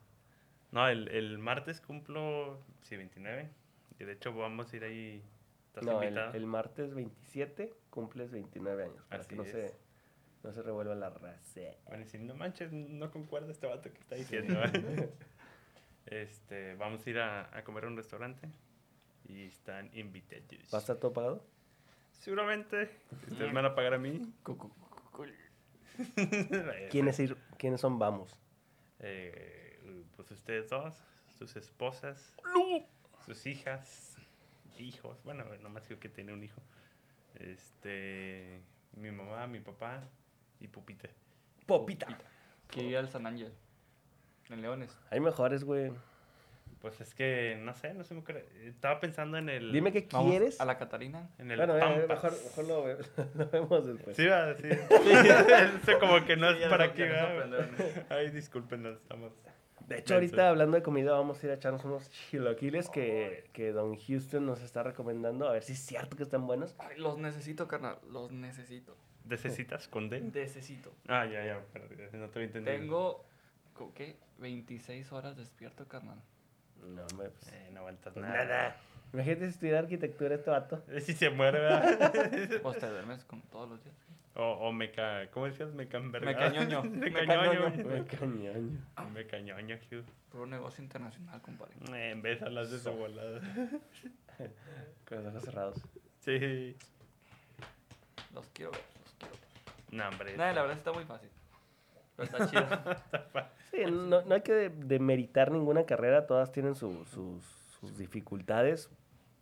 No, 0.73 0.89
el, 0.89 1.09
el 1.09 1.39
martes 1.39 1.81
cumplo, 1.81 2.59
sí, 2.83 2.97
29. 2.97 3.49
Y 3.99 4.05
de 4.05 4.13
hecho 4.13 4.33
vamos 4.35 4.73
a 4.73 4.77
ir 4.77 4.85
ahí. 4.85 5.23
¿Estás 5.69 5.85
No, 5.85 6.03
el, 6.03 6.17
el 6.19 6.47
martes 6.47 6.95
27 6.95 7.73
cumples 7.91 8.31
29 8.31 8.85
años. 8.85 9.05
Para 9.09 9.21
Así 9.23 9.31
que 9.31 9.37
no 9.37 9.43
es. 9.45 9.51
se, 9.51 9.75
no 10.43 10.53
se 10.53 10.63
revuelva 10.63 10.95
la 10.95 11.11
raza. 11.11 11.61
A 11.91 11.97
decir, 11.97 12.21
no 12.21 12.35
manches, 12.35 12.73
no 12.73 13.11
concuerda 13.11 13.51
este 13.51 13.67
vato 13.67 13.91
que 13.93 13.99
está 13.99 14.17
diciendo. 14.17 14.61
este, 16.07 16.75
vamos 16.77 17.07
a 17.07 17.11
ir 17.11 17.19
a, 17.19 17.57
a 17.57 17.65
comer 17.65 17.85
a 17.85 17.89
un 17.89 17.97
restaurante. 17.97 18.49
Y 19.27 19.45
están 19.47 19.91
invitados. 19.97 20.45
¿Va 20.73 20.79
a 20.79 20.81
estar 20.81 20.97
todo 20.97 21.13
pagado? 21.13 21.45
Seguramente. 22.19 22.91
Ustedes 23.29 23.49
me 23.49 23.53
van 23.53 23.67
a 23.67 23.75
pagar 23.75 23.95
a 23.95 23.99
mí. 23.99 24.23
¿Quiénes, 26.91 27.19
ir, 27.21 27.37
¿Quiénes 27.59 27.81
son 27.81 27.99
vamos? 27.99 28.39
Eh, 29.01 29.79
pues 30.17 30.31
ustedes 30.31 30.71
dos, 30.71 30.95
sus 31.39 31.57
esposas, 31.57 32.35
sus 33.27 33.47
hijas, 33.47 34.17
hijos. 34.79 35.23
Bueno, 35.25 35.45
nomás 35.63 35.87
digo 35.89 36.01
que 36.01 36.09
tiene 36.09 36.33
un 36.33 36.43
hijo. 36.43 36.61
Este, 37.35 38.63
mi 38.97 39.11
mamá, 39.11 39.47
mi 39.47 39.61
papá 39.61 40.03
y 40.61 40.69
Pupita. 40.69 41.09
Popita. 41.67 42.07
Que 42.69 42.83
ir 42.83 42.97
al 42.97 43.09
San 43.09 43.27
Ángel. 43.27 43.53
En 44.51 44.63
Leones. 44.63 44.97
Hay 45.11 45.21
mejores, 45.21 45.65
güey. 45.65 45.93
Pues 46.81 47.01
es 47.01 47.15
que, 47.15 47.57
no 47.63 47.73
sé, 47.75 47.95
no 47.95 48.05
se 48.05 48.15
me 48.15 48.21
ocurre. 48.21 48.47
Estaba 48.67 49.01
pensando 49.01 49.39
en 49.39 49.49
el... 49.49 49.73
Dime 49.73 49.91
qué 49.93 50.07
Vamos 50.13 50.31
quieres. 50.31 50.61
A 50.61 50.65
la 50.67 50.77
Catarina. 50.77 51.31
En 51.39 51.51
el 51.51 51.57
Bueno, 51.57 51.77
eh, 51.79 52.07
mejor, 52.07 52.33
mejor 52.45 52.65
lo, 52.69 52.85
ve- 52.85 52.99
lo 53.35 53.47
vemos 53.51 53.87
después. 53.87 54.17
Sí, 54.17 54.27
va, 54.27 54.55
sí. 54.57 54.69
Eso 54.69 55.99
como 55.99 56.25
que 56.25 56.37
no 56.37 56.49
Sí, 56.51 56.55
es 56.57 56.61
ya 56.61 56.71
para 56.71 56.87
sorprendieron. 56.87 57.71
Ay, 58.11 58.31
discúlpenos, 58.31 58.97
estamos... 58.99 59.33
De 59.89 59.99
hecho, 59.99 60.15
ahorita 60.15 60.49
hablando 60.49 60.77
de 60.79 60.83
comida, 60.83 61.13
vamos 61.13 61.43
a 61.43 61.47
ir 61.47 61.53
a 61.53 61.57
echarnos 61.57 61.85
unos 61.85 62.11
chilaquiles 62.11 62.89
que, 62.89 63.51
que 63.53 63.71
Don 63.73 63.97
Houston 63.99 64.47
nos 64.47 64.63
está 64.63 64.83
recomendando. 64.83 65.47
A 65.47 65.53
ver 65.53 65.63
si 65.63 65.73
es 65.75 65.79
cierto 65.79 66.17
que 66.17 66.23
están 66.23 66.47
buenos. 66.47 66.75
Ay, 66.79 66.99
los 66.99 67.19
necesito, 67.19 67.69
carnal. 67.69 67.99
Los 68.11 68.33
necesito. 68.33 68.97
¿Necesitas 69.27 69.87
con 69.89 70.09
D? 70.09 70.21
Necesito. 70.23 70.95
Ah, 71.07 71.27
ya, 71.27 71.45
ya, 71.45 71.61
pero 71.73 71.87
no 72.15 72.29
te 72.31 72.39
había 72.39 72.47
entendido. 72.47 72.65
Tengo, 72.77 73.25
¿co- 73.75 73.93
¿qué? 73.95 74.17
26 74.39 75.13
horas 75.13 75.37
despierto, 75.37 75.87
carnal. 75.87 76.19
No, 76.85 77.03
hombre, 77.11 77.31
pues, 77.31 77.53
Eh, 77.53 77.71
no 77.73 77.81
aguantas 77.81 78.13
pues 78.13 78.25
nada. 78.27 78.45
nada. 78.45 78.77
Imagínate 79.13 79.47
si 79.47 79.51
estudiara 79.53 79.79
arquitectura 79.81 80.35
este 80.35 80.51
vato. 80.51 80.83
Si 81.01 81.13
se 81.15 81.31
muere, 81.31 81.61
¿verdad? 81.61 82.13
Pues 82.63 82.79
te 82.79 82.89
duermes 82.89 83.25
con 83.25 83.41
todos 83.43 83.69
los 83.69 83.83
días. 83.85 83.95
o, 84.35 84.43
o 84.69 84.73
me 84.73 84.91
ca... 84.91 85.29
¿Cómo 85.31 85.47
decías? 85.47 85.73
Me 85.73 85.87
cañoño. 85.89 86.83
me 86.85 87.13
cañoño. 87.13 87.71
Me 87.71 88.05
cañón. 88.05 88.81
me 89.13 89.27
cañoño, 89.27 89.77
Hugh. 89.91 90.05
Puro 90.31 90.47
negocio 90.47 90.83
internacional, 90.83 91.41
compadre. 91.43 91.75
Eh, 91.93 92.11
en 92.11 92.23
vez 92.23 92.41
de 92.41 92.47
hablar 92.47 92.67
de 92.67 92.79
su 92.79 92.91
volada. 92.93 93.41
Con 95.09 95.19
los 95.23 95.27
ojos 95.33 95.45
cerrados. 95.45 95.81
Sí. 96.21 96.77
Los 98.35 98.49
quiero 98.49 98.73
ver, 98.73 98.81
los 99.05 99.15
quiero 99.15 99.35
ver. 99.35 99.45
No, 99.93 100.09
hombre. 100.09 100.37
Nada, 100.37 100.53
la 100.55 100.63
verdad 100.63 100.79
está 100.79 100.93
muy 100.93 101.05
fácil. 101.05 101.31
Pero 102.17 102.25
está 102.27 102.47
chido. 102.49 102.67
Sí, 103.71 103.79
no, 103.91 104.23
no 104.23 104.35
hay 104.37 104.43
que 104.43 104.53
de- 104.53 104.69
demeritar 104.71 105.51
ninguna 105.51 105.85
carrera, 105.85 106.27
todas 106.29 106.53
tienen 106.53 106.77
su- 106.77 107.05
sus, 107.07 107.45
sus 107.81 107.99
dificultades, 107.99 108.89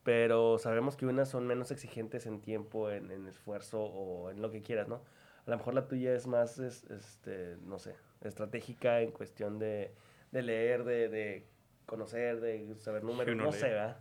pero 0.04 0.56
sabemos 0.58 0.96
que 0.96 1.04
unas 1.04 1.28
son 1.28 1.46
menos 1.46 1.70
exigentes 1.70 2.24
en 2.24 2.40
tiempo, 2.40 2.90
en, 2.90 3.10
en 3.10 3.26
esfuerzo 3.26 3.82
o 3.82 4.30
en 4.30 4.40
lo 4.40 4.50
que 4.50 4.62
quieras, 4.62 4.88
¿no? 4.88 5.02
A 5.46 5.50
lo 5.50 5.56
mejor 5.58 5.74
la 5.74 5.86
tuya 5.86 6.14
es 6.14 6.26
más, 6.26 6.58
es- 6.58 6.84
este, 6.90 7.56
no 7.66 7.78
sé, 7.78 7.94
estratégica 8.22 9.00
en 9.02 9.10
cuestión 9.10 9.58
de, 9.58 9.92
de 10.30 10.42
leer, 10.42 10.84
de, 10.84 11.08
de 11.10 11.46
conocer, 11.84 12.40
de 12.40 12.74
saber 12.78 13.04
números, 13.04 13.36
no 13.36 13.50
lee. 13.50 13.58
sé, 13.58 13.68
¿verdad? 13.68 13.98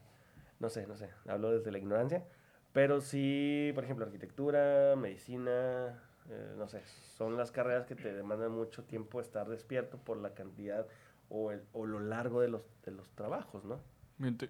No 0.62 0.70
sé, 0.70 0.88
no 0.88 0.96
sé, 0.96 1.10
hablo 1.28 1.52
desde 1.52 1.72
la 1.72 1.78
ignorancia, 1.78 2.24
pero 2.72 3.02
sí, 3.02 3.72
por 3.76 3.84
ejemplo, 3.84 4.06
arquitectura, 4.06 4.96
medicina, 4.96 6.02
eh, 6.32 6.54
no 6.58 6.68
sé, 6.68 6.82
son 7.18 7.38
las 7.38 7.52
carreras 7.52 7.86
que 7.86 7.96
te 7.96 8.14
demandan 8.14 8.52
mucho 8.52 8.84
tiempo 8.84 9.20
estar 9.22 9.48
despierto 9.50 9.98
por 9.98 10.18
la 10.18 10.34
cantidad 10.34 10.88
o, 11.30 11.52
el, 11.52 11.64
o 11.74 11.86
lo 11.86 12.00
largo 12.00 12.42
de 12.42 12.48
los, 12.50 12.62
de 12.84 12.92
los 12.92 13.10
trabajos, 13.12 13.64
¿no? 13.66 13.80
Miente. 14.18 14.50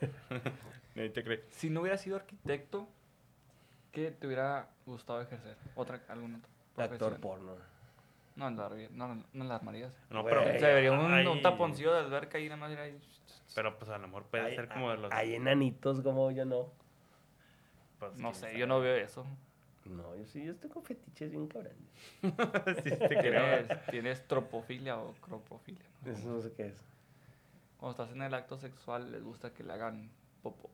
Nadie 0.94 1.10
te 1.10 1.22
cree. 1.24 1.44
Si 1.50 1.70
no 1.70 1.80
hubiera 1.82 1.96
sido 1.98 2.16
arquitecto, 2.16 2.88
¿qué 3.92 4.10
te 4.10 4.26
hubiera 4.26 4.68
gustado 4.86 5.20
ejercer? 5.22 5.56
¿Otra, 5.74 6.02
alguna 6.08 6.40
otra 6.72 6.84
Actor 6.84 7.20
porno. 7.20 7.54
No, 8.36 8.48
en 8.48 8.56
la, 8.56 8.68
armi- 8.70 8.90
no, 8.90 9.14
no 9.14 9.24
en 9.42 9.48
la 9.48 9.56
armarías. 9.56 9.92
No, 10.10 10.24
pero, 10.24 10.40
O 10.40 10.44
sea, 10.44 10.68
debería 10.68 10.92
un, 10.92 11.12
Ay. 11.12 11.26
un 11.26 11.42
taponcillo 11.42 11.92
de 11.92 12.00
alberca 12.00 12.38
ahí 12.38 12.44
nada 12.48 12.56
más 12.56 12.72
ir 12.72 12.78
ahí. 12.78 12.98
pero 13.54 13.78
pues 13.78 13.90
a 13.90 13.98
lo 13.98 14.06
mejor 14.06 14.24
puede 14.24 14.44
Hay- 14.44 14.56
ser 14.56 14.68
como 14.68 14.90
de 14.90 14.96
los... 14.96 15.12
Hay 15.12 15.34
enanitos 15.34 16.00
como 16.00 16.30
yo 16.30 16.44
no. 16.46 16.72
pues, 17.98 18.14
No 18.18 18.32
sé, 18.32 18.40
sabe. 18.40 18.58
yo 18.58 18.66
no 18.66 18.80
veo 18.80 18.96
eso. 18.96 19.26
No, 19.84 20.14
yo 20.16 20.24
sí, 20.26 20.44
yo 20.44 20.52
estoy 20.52 20.70
con 20.70 20.82
fetiches 20.84 21.30
bien 21.30 21.48
cabrones. 21.48 21.76
sí, 22.22 22.90
te. 22.90 23.08
¿Tienes, 23.20 23.86
tienes 23.90 24.26
tropofilia 24.28 24.96
o 24.98 25.12
cropofilia? 25.14 25.82
¿no? 26.04 26.12
Eso 26.12 26.28
no 26.28 26.40
sé 26.40 26.52
qué 26.52 26.68
es. 26.68 26.84
Cuando 27.78 28.02
estás 28.02 28.14
en 28.16 28.22
el 28.22 28.32
acto 28.32 28.56
sexual, 28.58 29.10
les 29.10 29.22
gusta 29.24 29.50
que 29.52 29.64
le 29.64 29.72
hagan 29.72 30.08
popo. 30.42 30.70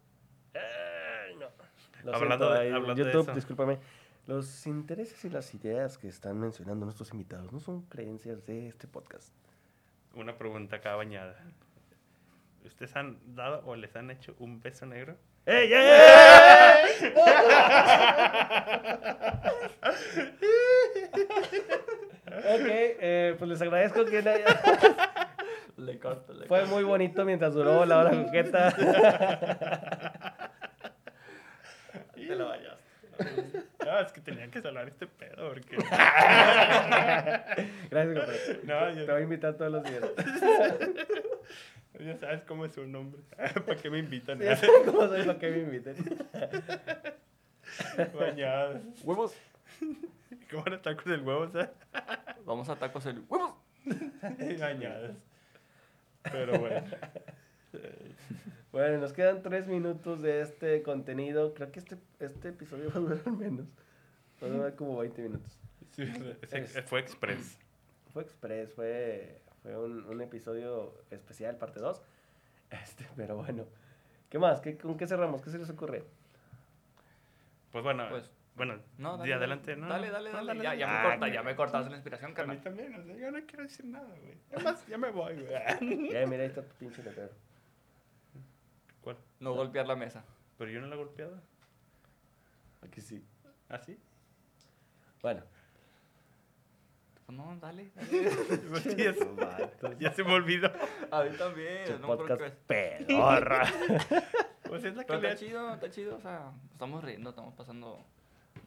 Ay, 0.54 1.36
no. 1.36 1.46
Lo 2.04 2.14
Hablando 2.14 2.46
siento, 2.46 2.52
de- 2.52 2.58
ahí, 2.60 2.72
hablando 2.72 2.94
de 2.94 3.04
YouTube, 3.12 3.22
eso. 3.22 3.34
discúlpame. 3.34 3.78
Los 4.26 4.66
intereses 4.66 5.24
y 5.24 5.30
las 5.30 5.54
ideas 5.54 5.96
que 5.96 6.06
están 6.08 6.38
mencionando 6.38 6.84
nuestros 6.84 7.10
invitados 7.12 7.50
no 7.50 7.60
son 7.60 7.80
creencias 7.82 8.44
de 8.44 8.68
este 8.68 8.86
podcast. 8.86 9.32
Una 10.14 10.36
pregunta 10.36 10.76
acá 10.76 10.94
bañada. 10.96 11.34
¿Ustedes 12.64 12.94
han 12.94 13.18
dado 13.34 13.62
o 13.64 13.74
les 13.74 13.96
han 13.96 14.10
hecho 14.10 14.34
un 14.38 14.60
beso 14.60 14.84
negro? 14.84 15.16
¡Ey, 15.46 15.72
ey! 15.72 17.12
Ok, 22.26 22.68
eh, 22.68 23.34
pues 23.38 23.48
les 23.50 23.62
agradezco 23.62 24.04
que 24.04 24.18
haya- 24.18 24.44
Le 25.76 25.98
corto, 25.98 26.32
le 26.34 26.46
Fue 26.46 26.64
muy 26.66 26.82
bonito 26.82 27.24
mientras 27.24 27.54
duró 27.54 27.84
la 27.86 27.98
hora 27.98 28.10
coqueta. 28.10 28.72
Te 32.14 32.34
la 32.36 32.44
vayas. 32.44 32.74
No, 33.84 33.98
es 34.00 34.12
que 34.12 34.20
tenía 34.20 34.48
que 34.50 34.60
salvar 34.60 34.86
este 34.88 35.06
pedo 35.06 35.48
porque... 35.48 35.76
Gracias, 37.90 37.90
compadre. 37.90 38.60
No, 38.64 38.90
yo- 38.90 39.06
Te 39.06 39.12
voy 39.12 39.20
a 39.20 39.24
invitar 39.24 39.54
todos 39.54 39.72
los 39.72 39.82
días. 39.84 40.02
Ya 42.00 42.16
sabes 42.18 42.42
cómo 42.46 42.64
es 42.66 42.72
su 42.74 42.86
nombre. 42.86 43.20
¿Para 43.66 43.76
qué 43.80 43.88
me 43.90 43.98
invitan? 43.98 44.38
Cómo 44.84 45.08
soy 45.08 45.22
para 45.24 45.38
que 45.38 45.50
me 45.50 45.58
inviten. 45.58 45.96
Bañados. 48.18 48.80
¡Huevos! 49.04 49.34
¿Cómo 50.50 50.64
era 50.66 50.80
tacos 50.80 51.04
del 51.04 51.22
huevo? 51.22 51.48
¿sabes? 51.50 51.70
Vamos 52.44 52.68
a 52.68 52.76
tacos 52.76 53.04
el 53.06 53.22
¡Huevos! 53.28 53.54
Bañados. 54.58 55.16
Pero 56.22 56.58
bueno. 56.58 56.86
Bueno, 58.70 58.98
nos 58.98 59.14
quedan 59.14 59.42
tres 59.42 59.66
minutos 59.66 60.20
de 60.20 60.42
este 60.42 60.82
contenido. 60.82 61.54
Creo 61.54 61.72
que 61.72 61.78
este, 61.78 61.96
este 62.20 62.50
episodio 62.50 62.90
va 62.94 62.96
a 62.96 62.98
durar 63.00 63.30
menos. 63.32 63.66
Va 64.42 64.46
a 64.46 64.50
durar 64.50 64.74
como 64.74 64.98
20 64.98 65.22
minutos. 65.22 65.58
Sí, 65.92 66.02
ese- 66.52 66.82
fue 66.82 67.00
express. 67.00 67.58
Fue 68.12 68.22
express, 68.22 68.72
fue, 68.74 69.40
fue 69.62 69.76
un, 69.76 70.04
un 70.04 70.20
episodio 70.20 70.94
especial, 71.10 71.56
parte 71.56 71.80
2. 71.80 72.00
Este, 72.70 73.06
pero 73.16 73.36
bueno. 73.36 73.64
¿Qué 74.28 74.38
más? 74.38 74.60
¿Qué, 74.60 74.76
¿Con 74.76 74.98
qué 74.98 75.06
cerramos? 75.06 75.40
¿Qué 75.40 75.48
se 75.50 75.58
les 75.58 75.70
ocurre? 75.70 76.04
Pues 77.72 77.84
bueno, 77.84 78.06
Pues, 78.10 78.30
bueno, 78.56 78.80
No, 78.98 79.12
de 79.12 79.18
dale, 79.20 79.34
adelante, 79.34 79.76
¿no? 79.76 79.88
Dale, 79.88 80.10
dale, 80.10 80.32
No, 80.32 80.44
dale. 80.44 80.62
ya, 80.62 80.74
ya, 80.74 80.86
me 80.86 80.92
Ah, 80.92 81.02
corta, 81.04 81.26
no. 81.26 81.32
ya 81.32 81.42
me 81.42 81.56
cortaste 81.56 81.90
la 81.90 81.96
inspiración, 81.96 82.28
A 82.28 82.30
mí 82.30 82.34
carnal. 82.36 82.60
también, 82.62 82.94
o 82.94 83.02
sea, 83.04 83.16
yo 83.16 83.30
no 83.30 83.38
quiero 83.46 83.62
decir 83.62 83.84
nada, 83.86 84.08
güey. 84.08 84.38
Además, 84.52 84.86
ya 84.86 84.98
me 84.98 85.10
voy, 85.10 85.34
güey. 85.34 85.48
Ya, 86.12 86.26
mira, 86.26 86.42
ahí 86.42 86.48
está 86.48 86.62
tu 86.62 86.74
pinche 86.76 87.02
letrero. 87.02 87.30
¿Cuál? 89.02 89.16
No 89.40 89.54
golpear 89.54 89.86
la 89.86 89.96
mesa. 89.96 90.24
Pero 90.56 90.70
yo 90.70 90.80
no 90.80 90.86
la 90.88 90.94
he 90.94 90.98
golpeado. 90.98 91.40
Aquí 92.82 93.00
sí. 93.00 93.24
¿Ah, 93.68 93.78
sí? 93.78 93.96
Bueno. 95.22 95.42
Pues 97.28 97.36
no, 97.36 97.54
dale. 97.60 97.90
dale. 97.94 98.08
Pues 98.70 98.84
ya, 98.96 99.12
se- 99.12 99.96
ya 100.00 100.12
se 100.14 100.24
me 100.24 100.32
olvidó. 100.32 100.70
A 101.10 101.22
mí 101.24 101.30
también. 101.36 101.84
Tu 101.84 101.92
no 101.98 101.98
creo 102.06 102.16
podcast 102.16 102.40
que- 102.66 102.96
pedorra. 103.06 103.64
Pues 104.68 104.84
es 104.84 104.96
la 104.96 105.02
que 105.02 105.08
Pero 105.08 105.20
le 105.20 105.28
está 105.28 105.38
chido, 105.44 105.74
está 105.74 105.90
chido. 105.90 106.16
O 106.16 106.20
sea, 106.20 106.52
estamos 106.72 107.04
riendo, 107.04 107.30
estamos 107.30 107.52
pasando 107.54 108.02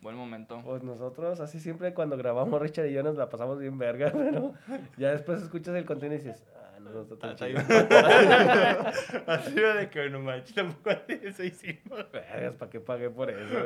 buen 0.01 0.15
momento. 0.15 0.59
Pues 0.63 0.81
nosotros, 0.83 1.39
así 1.39 1.59
siempre 1.59 1.93
cuando 1.95 2.17
grabamos 2.17 2.59
Richard 2.61 2.85
y 2.87 2.93
yo 2.93 3.01
nos 3.03 3.15
la 3.17 3.29
pasamos 3.29 3.59
bien 3.59 3.77
verga, 3.79 4.11
pero 4.15 4.53
ya 4.97 5.11
después 5.11 5.41
escuchas 5.41 5.75
el 5.75 5.85
contenido 5.85 6.19
y 6.21 6.23
dices, 6.25 6.43
ah, 6.55 6.79
no, 6.79 6.89
no 6.91 7.01
está 7.01 7.15
tan 7.17 7.29
Está 7.31 7.47
chido. 7.47 7.61
bien. 7.67 9.23
Así 9.27 9.53
de 9.53 9.89
que 9.91 10.09
no 10.09 10.19
manches, 10.21 10.53
tampoco 10.55 10.89
eso 11.07 11.43
hicimos. 11.43 12.11
Vergas, 12.11 12.53
¿para 12.55 12.71
qué 12.71 12.79
pagué 12.79 13.09
por 13.11 13.29
eso? 13.31 13.57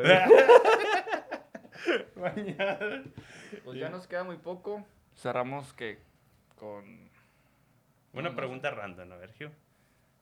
Bañado. 2.15 3.03
Pues 3.63 3.79
ya 3.79 3.89
nos 3.89 4.07
queda 4.07 4.23
muy 4.23 4.37
poco. 4.37 4.85
Cerramos 5.15 5.73
que 5.73 5.99
con. 6.55 6.83
Una 8.13 8.23
No, 8.23 8.29
no 8.29 8.35
pregunta 8.35 8.71
random, 8.71 9.11
a 9.11 9.17
ver, 9.17 9.31
Hugh. 9.39 9.51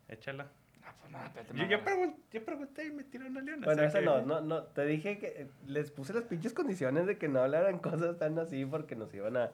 Échala. 0.08 0.48
Ah, 0.86 0.94
pues 1.00 1.12
nada, 1.14 1.26
espérate, 1.28 1.54
Yo 1.54 1.64
no, 1.64 1.70
ya, 1.70 1.78
no. 1.78 1.84
pregun- 1.86 2.16
yo 2.32 2.44
pregunté 2.44 2.86
y 2.88 2.92
me 2.92 3.04
tiró 3.06 3.26
una 3.28 3.40
leona. 3.42 3.66
Bueno, 3.66 3.84
o 3.84 3.86
sea 3.86 3.88
esa 3.88 4.00
que- 4.00 4.06
no, 4.06 4.22
no, 4.24 4.42
no, 4.42 4.64
te 4.64 4.86
dije 4.86 5.18
que 5.18 5.28
eh, 5.28 5.48
les 5.66 5.92
puse 5.92 6.14
las 6.14 6.24
pinches 6.26 6.54
condiciones 6.54 7.06
de 7.06 7.18
que 7.18 7.30
no 7.30 7.40
hablaran 7.42 7.80
cosas 7.80 8.18
tan 8.18 8.38
así 8.38 8.66
porque 8.66 8.96
nos 8.98 9.14
iban 9.14 9.38
a, 9.38 9.52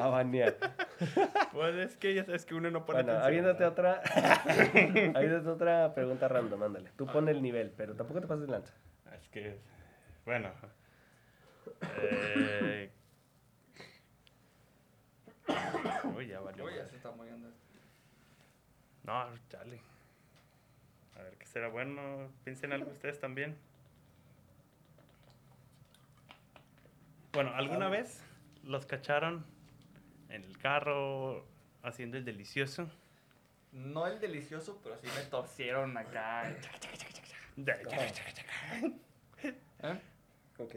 a 0.00 0.06
banear. 0.08 0.56
Pues 1.52 1.74
es 1.76 1.96
que 1.96 2.14
ya 2.14 2.24
sabes 2.24 2.46
que 2.46 2.54
uno 2.54 2.70
no 2.70 2.86
pone 2.86 3.02
Bueno, 3.02 3.18
atención, 3.18 3.44
habiéndote 3.46 3.64
¿verdad? 3.64 4.02
otra, 4.02 5.12
habiéndote 5.18 5.48
otra 5.48 5.94
pregunta 5.94 6.28
random, 6.28 6.62
ándale. 6.62 6.90
Tú 6.96 7.06
pon 7.06 7.28
el 7.28 7.42
nivel, 7.42 7.70
pero 7.76 7.94
tampoco 7.94 8.20
te 8.22 8.26
pases 8.26 8.46
de 8.46 8.52
lanza. 8.52 8.72
Es 9.20 9.28
que, 9.28 9.58
bueno. 10.24 10.50
Eh... 11.82 12.90
Uy, 16.16 16.28
ya 16.28 16.40
valió. 16.40 16.64
Uy, 16.64 16.74
ya 16.76 16.86
se 16.88 16.96
está 16.96 17.10
moviendo 17.10 17.48
esto. 17.48 17.64
No, 19.04 19.28
chale. 19.48 19.80
A 21.16 21.22
ver, 21.22 21.36
¿qué 21.36 21.46
será 21.46 21.68
bueno? 21.68 22.30
Piensen 22.44 22.72
algo 22.72 22.90
ustedes 22.90 23.20
también. 23.20 23.56
Bueno, 27.32 27.52
¿alguna 27.54 27.88
vez 27.88 28.22
los 28.62 28.86
cacharon 28.86 29.44
en 30.28 30.44
el 30.44 30.56
carro 30.58 31.44
haciendo 31.82 32.16
el 32.16 32.24
delicioso? 32.24 32.88
No 33.72 34.06
el 34.06 34.20
delicioso, 34.20 34.80
pero 34.82 34.96
sí 34.98 35.08
me 35.16 35.24
torcieron 35.24 35.96
acá. 35.96 36.48
¿Eh? 39.82 40.00
Ok. 40.58 40.76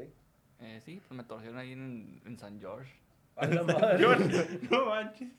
Eh, 0.59 0.81
sí, 0.83 1.01
pues 1.07 1.15
me 1.17 1.23
torcieron 1.23 1.57
ahí 1.59 1.71
en, 1.73 2.21
en 2.25 2.37
San 2.39 2.59
George. 2.59 2.91
A 3.35 3.45
la 3.45 3.63
madre. 3.63 4.05
No 4.71 4.85
manches. 4.87 5.29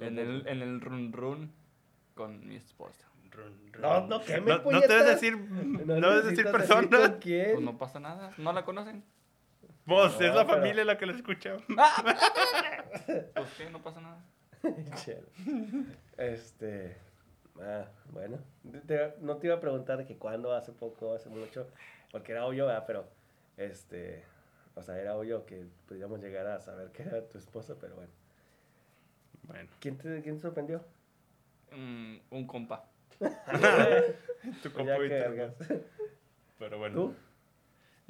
En 0.00 0.18
el, 0.18 0.46
en 0.48 0.62
el 0.62 0.80
run 0.80 1.12
run 1.12 1.52
con 2.14 2.46
mi 2.46 2.56
esposa. 2.56 3.06
Run, 3.30 3.54
run. 3.72 3.82
No, 3.82 4.06
no, 4.06 4.20
¿qué 4.22 4.40
me 4.40 4.50
no, 4.50 4.56
no 4.58 4.62
puñetas? 4.62 4.88
debes 4.88 5.06
decir, 5.06 5.36
no, 5.38 5.94
debes 6.10 6.24
decir 6.26 6.50
persona. 6.50 6.88
con 6.98 7.18
quién. 7.20 7.52
Pues 7.52 7.64
no 7.64 7.78
pasa 7.78 8.00
nada. 8.00 8.30
¿No 8.38 8.52
la 8.52 8.64
conocen? 8.64 9.04
Vos, 9.84 10.18
No, 10.20 10.26
es 10.26 10.34
la 10.34 10.46
pero- 10.46 10.58
familia 10.58 10.84
la 10.84 10.96
que 10.98 11.06
lo 11.06 11.12
escucha. 11.14 11.56
Pues 13.34 13.48
qué, 13.58 13.68
no 13.70 13.82
pasa 13.82 14.00
nada. 14.00 14.24
Este. 16.16 16.96
Ah, 17.60 17.84
bueno. 18.10 18.38
Te- 18.86 19.14
no 19.20 19.36
te 19.36 19.46
iba 19.48 19.56
a 19.56 19.60
preguntar 19.60 19.98
de 19.98 20.06
que 20.06 20.16
cuándo, 20.16 20.52
hace 20.54 20.72
poco, 20.72 21.14
hace 21.14 21.28
mucho, 21.28 21.68
porque 22.10 22.32
era 22.32 22.44
obvio, 22.46 22.66
¿verdad? 22.66 22.84
Pero, 22.86 23.08
este. 23.56 24.24
O 24.74 24.82
sea, 24.82 24.98
era 24.98 25.16
obvio 25.16 25.44
que 25.44 25.66
podíamos 25.86 26.20
llegar 26.20 26.46
a 26.46 26.60
saber 26.60 26.90
que 26.92 27.02
era 27.02 27.28
tu 27.28 27.38
esposa, 27.38 27.76
pero 27.80 27.96
bueno. 27.96 28.12
Bueno, 29.42 29.68
¿Quién 29.80 29.98
te, 29.98 30.22
quién 30.22 30.36
te 30.36 30.42
sorprendió? 30.42 30.84
Mm, 31.72 32.16
un 32.30 32.46
compa. 32.46 32.88
tu 34.62 34.72
compa. 34.72 34.96
Pero 36.58 36.78
bueno. 36.78 36.94
¿Tú? 36.94 37.14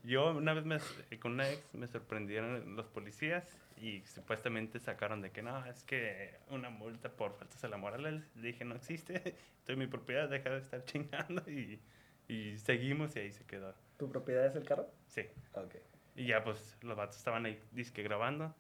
Yo 0.05 0.33
una 0.33 0.52
vez 0.52 0.64
me, 0.64 0.78
con 1.18 1.33
una 1.33 1.48
ex 1.48 1.74
me 1.74 1.87
sorprendieron 1.87 2.74
los 2.74 2.88
policías 2.88 3.57
y 3.76 4.02
supuestamente 4.02 4.81
sacaron 4.81 5.20
de 5.20 5.31
que 5.31 5.42
no, 5.42 5.64
es 5.66 5.85
que 5.85 6.35
una 6.50 6.70
multa 6.70 7.09
por 7.09 7.35
faltas 7.35 7.62
a 7.62 7.68
la 7.68 7.76
moral. 7.76 8.02
Les 8.02 8.42
dije, 8.42 8.64
no 8.64 8.74
existe, 8.74 9.14
estoy 9.59 9.74
en 9.74 9.78
mi 9.78 9.87
propiedad, 9.87 10.28
deja 10.28 10.50
de 10.50 10.59
estar 10.59 10.85
chingando 10.87 11.48
y, 11.48 11.81
y 12.28 12.59
seguimos 12.59 13.14
y 13.14 13.20
ahí 13.20 13.33
se 13.33 13.44
quedó. 13.44 13.74
¿Tu 13.96 14.09
propiedad 14.09 14.46
es 14.46 14.57
el 14.57 14.64
carro? 14.64 14.88
Sí. 15.07 15.22
Ok. 15.55 15.76
Y 16.14 16.26
ya 16.26 16.44
pues 16.44 16.76
los 16.83 16.96
vatos 16.96 17.16
estaban 17.16 17.46
ahí 17.46 17.61
disque 17.72 18.02
grabando 18.02 18.55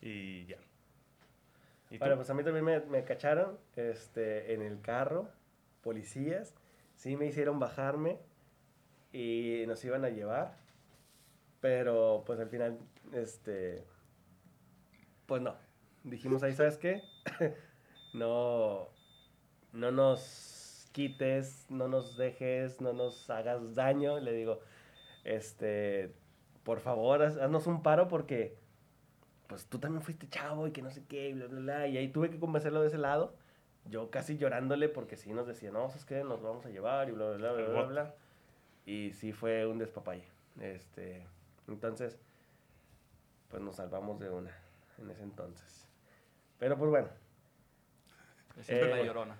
y 0.00 0.46
ya. 0.46 0.58
¿Y 1.90 1.98
pues 1.98 2.28
a 2.28 2.34
mí 2.34 2.44
también 2.44 2.64
me, 2.64 2.80
me 2.80 3.04
cacharon 3.04 3.58
este, 3.76 4.52
en 4.52 4.62
el 4.62 4.80
carro, 4.82 5.30
policías, 5.82 6.54
sí 6.96 7.16
me 7.16 7.26
hicieron 7.26 7.58
bajarme 7.58 8.18
y 9.12 9.64
nos 9.66 9.82
iban 9.84 10.04
a 10.04 10.10
llevar, 10.10 10.54
pero 11.60 12.24
pues 12.26 12.40
al 12.40 12.50
final, 12.50 12.78
este, 13.12 13.84
pues 15.26 15.40
no, 15.40 15.56
dijimos 16.04 16.42
ahí, 16.42 16.52
¿sabes 16.52 16.76
qué? 16.76 17.02
no, 18.12 18.88
no 19.72 19.90
nos 19.90 20.57
quites, 20.98 21.66
no 21.70 21.86
nos 21.86 22.16
dejes, 22.16 22.80
no 22.80 22.92
nos 22.92 23.30
hagas 23.30 23.76
daño. 23.76 24.18
Le 24.18 24.32
digo, 24.32 24.58
este, 25.22 26.12
por 26.64 26.80
favor, 26.80 27.22
haz- 27.22 27.38
haznos 27.40 27.68
un 27.68 27.82
paro 27.84 28.08
porque, 28.08 28.56
pues 29.46 29.66
tú 29.66 29.78
también 29.78 30.02
fuiste 30.02 30.28
chavo 30.28 30.66
y 30.66 30.72
que 30.72 30.82
no 30.82 30.90
sé 30.90 31.04
qué, 31.06 31.28
y 31.28 31.34
bla, 31.34 31.46
bla, 31.46 31.60
bla. 31.60 31.86
Y 31.86 31.96
ahí 31.98 32.08
tuve 32.08 32.30
que 32.30 32.40
convencerlo 32.40 32.80
de 32.80 32.88
ese 32.88 32.98
lado. 32.98 33.32
Yo 33.84 34.10
casi 34.10 34.36
llorándole 34.38 34.88
porque 34.88 35.16
sí 35.16 35.32
nos 35.32 35.46
decía, 35.46 35.70
no, 35.70 35.88
¿sabes 35.88 36.04
qué? 36.04 36.24
Nos 36.24 36.42
vamos 36.42 36.66
a 36.66 36.68
llevar 36.70 37.08
y 37.08 37.12
bla, 37.12 37.26
bla, 37.30 37.36
bla, 37.36 37.52
bla, 37.52 37.68
bla, 37.68 37.82
bla. 37.84 38.14
Y 38.84 39.12
sí 39.12 39.32
fue 39.32 39.66
un 39.66 39.78
despapalle. 39.78 40.24
Este, 40.60 41.24
entonces, 41.68 42.18
pues 43.50 43.62
nos 43.62 43.76
salvamos 43.76 44.18
de 44.18 44.30
una 44.30 44.50
en 44.98 45.10
ese 45.10 45.22
entonces. 45.22 45.86
Pero 46.58 46.76
pues 46.76 46.90
bueno, 46.90 47.08
Siempre 48.62 48.88
Eh, 48.92 48.96
la 48.96 49.04
llorona. 49.04 49.36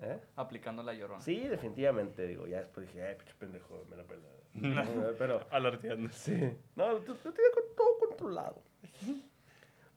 ¿Eh? 0.00 0.20
Aplicando 0.36 0.82
la 0.82 0.94
llorona. 0.94 1.20
Sí, 1.20 1.40
definitivamente, 1.48 2.26
digo, 2.26 2.46
ya 2.46 2.58
después 2.60 2.86
dije, 2.86 3.02
ay, 3.02 3.16
pinche 3.16 3.34
pendejo, 3.34 3.84
me 3.90 3.96
la 3.96 4.04
pela. 4.04 4.22
Pero, 5.18 5.40
Alerteando. 5.50 6.08
sí, 6.10 6.56
no, 6.76 6.92
lo, 6.92 7.00
tenía 7.00 7.50
con 7.54 7.62
todo 7.76 7.98
controlado. 8.08 8.62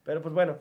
Pero 0.04 0.22
pues 0.22 0.34
bueno, 0.34 0.58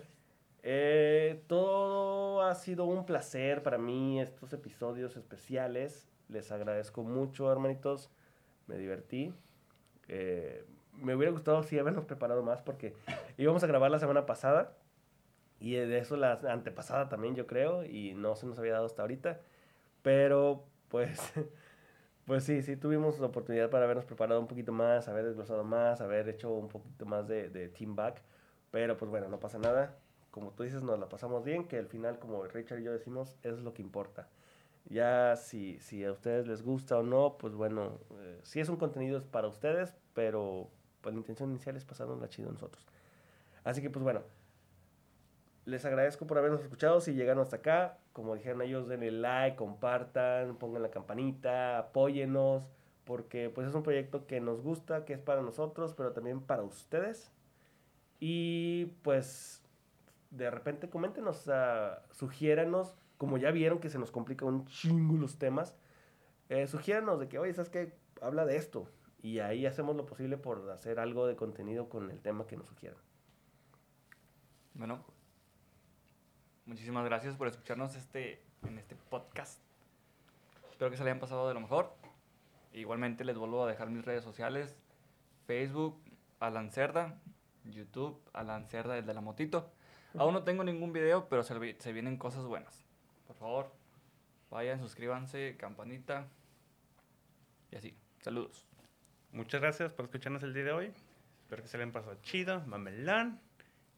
eh, 0.62 1.42
todo 1.46 2.42
ha 2.42 2.54
sido 2.54 2.84
un 2.84 3.06
placer 3.06 3.62
para 3.62 3.78
mí, 3.78 4.20
estos 4.20 4.52
episodios 4.52 5.16
especiales. 5.16 6.08
Les 6.28 6.52
agradezco 6.52 7.02
mucho, 7.02 7.50
hermanitos, 7.50 8.10
me 8.66 8.76
divertí. 8.76 9.34
Eh, 10.08 10.64
me 10.94 11.14
hubiera 11.14 11.32
gustado 11.32 11.62
si 11.62 11.78
habernos 11.78 12.04
preparado 12.04 12.42
más 12.42 12.62
porque 12.62 12.94
íbamos 13.38 13.64
a 13.64 13.66
grabar 13.66 13.90
la 13.90 13.98
semana 13.98 14.26
pasada 14.26 14.76
y 15.60 15.74
de 15.74 15.98
eso 15.98 16.16
la 16.16 16.40
antepasada 16.48 17.08
también 17.08 17.34
yo 17.36 17.46
creo 17.46 17.84
y 17.84 18.14
no 18.14 18.34
se 18.34 18.46
nos 18.46 18.58
había 18.58 18.72
dado 18.72 18.86
hasta 18.86 19.02
ahorita. 19.02 19.40
Pero 20.02 20.64
pues, 20.88 21.20
pues 22.26 22.44
sí, 22.44 22.62
sí 22.62 22.76
tuvimos 22.76 23.20
la 23.20 23.26
oportunidad 23.26 23.70
para 23.70 23.84
habernos 23.84 24.06
preparado 24.06 24.40
un 24.40 24.48
poquito 24.48 24.72
más, 24.72 25.08
haber 25.08 25.26
desglosado 25.26 25.62
más, 25.64 26.00
haber 26.00 26.28
hecho 26.28 26.50
un 26.52 26.68
poquito 26.68 27.06
más 27.06 27.28
de, 27.28 27.50
de 27.50 27.68
team 27.68 27.94
back. 27.94 28.22
Pero 28.70 28.96
pues 28.96 29.10
bueno, 29.10 29.28
no 29.28 29.38
pasa 29.38 29.58
nada. 29.58 29.98
Como 30.30 30.52
tú 30.52 30.62
dices, 30.62 30.82
nos 30.82 30.98
la 30.98 31.08
pasamos 31.08 31.44
bien, 31.44 31.66
que 31.68 31.76
al 31.78 31.88
final, 31.88 32.18
como 32.18 32.44
Richard 32.44 32.80
y 32.80 32.84
yo 32.84 32.92
decimos, 32.92 33.36
es 33.42 33.58
lo 33.60 33.74
que 33.74 33.82
importa. 33.82 34.28
Ya 34.86 35.36
si, 35.36 35.78
si 35.80 36.04
a 36.04 36.12
ustedes 36.12 36.46
les 36.46 36.62
gusta 36.62 36.98
o 36.98 37.02
no, 37.02 37.36
pues 37.38 37.54
bueno, 37.54 37.98
eh, 38.20 38.40
sí 38.44 38.60
es 38.60 38.68
un 38.68 38.76
contenido 38.76 39.18
es 39.18 39.24
para 39.24 39.48
ustedes, 39.48 39.94
pero 40.14 40.70
pues 41.00 41.14
la 41.14 41.20
intención 41.20 41.50
inicial 41.50 41.76
es 41.76 41.84
pasarnos 41.84 42.20
la 42.20 42.28
chido 42.28 42.50
nosotros. 42.50 42.86
Así 43.64 43.82
que 43.82 43.90
pues 43.90 44.02
bueno, 44.02 44.22
les 45.64 45.84
agradezco 45.84 46.26
por 46.26 46.38
habernos 46.38 46.62
escuchado. 46.62 47.00
Si 47.00 47.14
llegaron 47.14 47.42
hasta 47.42 47.56
acá, 47.56 47.98
como 48.12 48.34
dijeron 48.34 48.62
ellos, 48.62 48.88
denle 48.88 49.10
like, 49.10 49.56
compartan, 49.56 50.56
pongan 50.56 50.82
la 50.82 50.90
campanita, 50.90 51.78
apóyenos, 51.78 52.64
porque 53.04 53.50
pues 53.50 53.68
es 53.68 53.74
un 53.74 53.82
proyecto 53.82 54.26
que 54.26 54.40
nos 54.40 54.62
gusta, 54.62 55.04
que 55.04 55.14
es 55.14 55.20
para 55.20 55.42
nosotros, 55.42 55.94
pero 55.94 56.12
también 56.12 56.40
para 56.40 56.62
ustedes. 56.62 57.32
Y 58.18 58.86
pues 59.02 59.62
de 60.30 60.50
repente 60.50 60.88
coméntenos, 60.90 61.46
uh, 61.48 62.12
sugiéranos, 62.12 62.94
como 63.18 63.36
ya 63.36 63.50
vieron 63.50 63.80
que 63.80 63.90
se 63.90 63.98
nos 63.98 64.10
complica 64.10 64.44
un 64.44 64.66
chingo 64.66 65.16
los 65.16 65.38
temas, 65.38 65.76
eh, 66.48 66.66
sugiéranos 66.66 67.20
de 67.20 67.28
que, 67.28 67.38
oye, 67.38 67.52
¿sabes 67.52 67.70
qué? 67.70 67.92
Habla 68.20 68.44
de 68.44 68.56
esto. 68.56 68.88
Y 69.22 69.40
ahí 69.40 69.66
hacemos 69.66 69.96
lo 69.96 70.06
posible 70.06 70.36
por 70.38 70.70
hacer 70.70 70.98
algo 70.98 71.26
de 71.26 71.36
contenido 71.36 71.88
con 71.88 72.10
el 72.10 72.20
tema 72.20 72.46
que 72.46 72.56
nos 72.56 72.68
sugieran. 72.68 72.98
Bueno, 74.74 75.04
muchísimas 76.70 77.04
gracias 77.04 77.34
por 77.36 77.48
escucharnos 77.48 77.96
este, 77.96 78.40
en 78.64 78.78
este 78.78 78.94
podcast. 78.94 79.60
Espero 80.70 80.88
que 80.88 80.96
se 80.96 81.02
le 81.02 81.10
hayan 81.10 81.18
pasado 81.20 81.48
de 81.48 81.54
lo 81.54 81.60
mejor. 81.60 81.92
Igualmente 82.72 83.24
les 83.24 83.36
vuelvo 83.36 83.64
a 83.64 83.68
dejar 83.68 83.90
mis 83.90 84.04
redes 84.04 84.22
sociales. 84.22 84.76
Facebook, 85.46 86.00
Alan 86.38 86.70
Cerda. 86.70 87.18
YouTube, 87.64 88.22
Alan 88.32 88.68
Cerda, 88.68 88.96
el 88.96 89.04
de 89.04 89.14
la 89.14 89.20
motito. 89.20 89.70
Aún 90.16 90.32
no 90.32 90.44
tengo 90.44 90.62
ningún 90.64 90.92
video, 90.92 91.28
pero 91.28 91.42
se, 91.42 91.58
vi- 91.58 91.74
se 91.80 91.92
vienen 91.92 92.16
cosas 92.16 92.44
buenas. 92.46 92.84
Por 93.26 93.34
favor, 93.36 93.72
vayan, 94.50 94.78
suscríbanse, 94.78 95.56
campanita. 95.58 96.28
Y 97.72 97.76
así. 97.76 97.96
Saludos. 98.22 98.64
Muchas 99.32 99.60
gracias 99.60 99.92
por 99.92 100.04
escucharnos 100.04 100.42
el 100.44 100.54
día 100.54 100.64
de 100.64 100.72
hoy. 100.72 100.92
Espero 101.42 101.62
que 101.62 101.68
se 101.68 101.76
le 101.78 101.82
hayan 101.82 101.92
pasado 101.92 102.14
chido, 102.22 102.60
mamelán. 102.66 103.40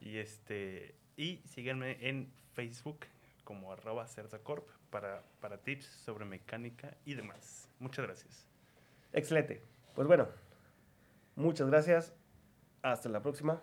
Y 0.00 0.16
este 0.16 0.94
y 1.16 1.42
síganme 1.44 1.98
en 2.08 2.32
Facebook 2.54 3.06
como 3.44 3.72
arroba 3.72 4.06
cerdacorp 4.06 4.68
para, 4.90 5.22
para 5.40 5.58
tips 5.58 5.86
sobre 5.86 6.24
mecánica 6.24 6.96
y 7.04 7.14
demás. 7.14 7.68
Muchas 7.78 8.04
gracias. 8.04 8.46
Excelente. 9.12 9.62
Pues 9.94 10.06
bueno, 10.06 10.28
muchas 11.36 11.68
gracias. 11.68 12.12
Hasta 12.82 13.08
la 13.08 13.20
próxima. 13.20 13.62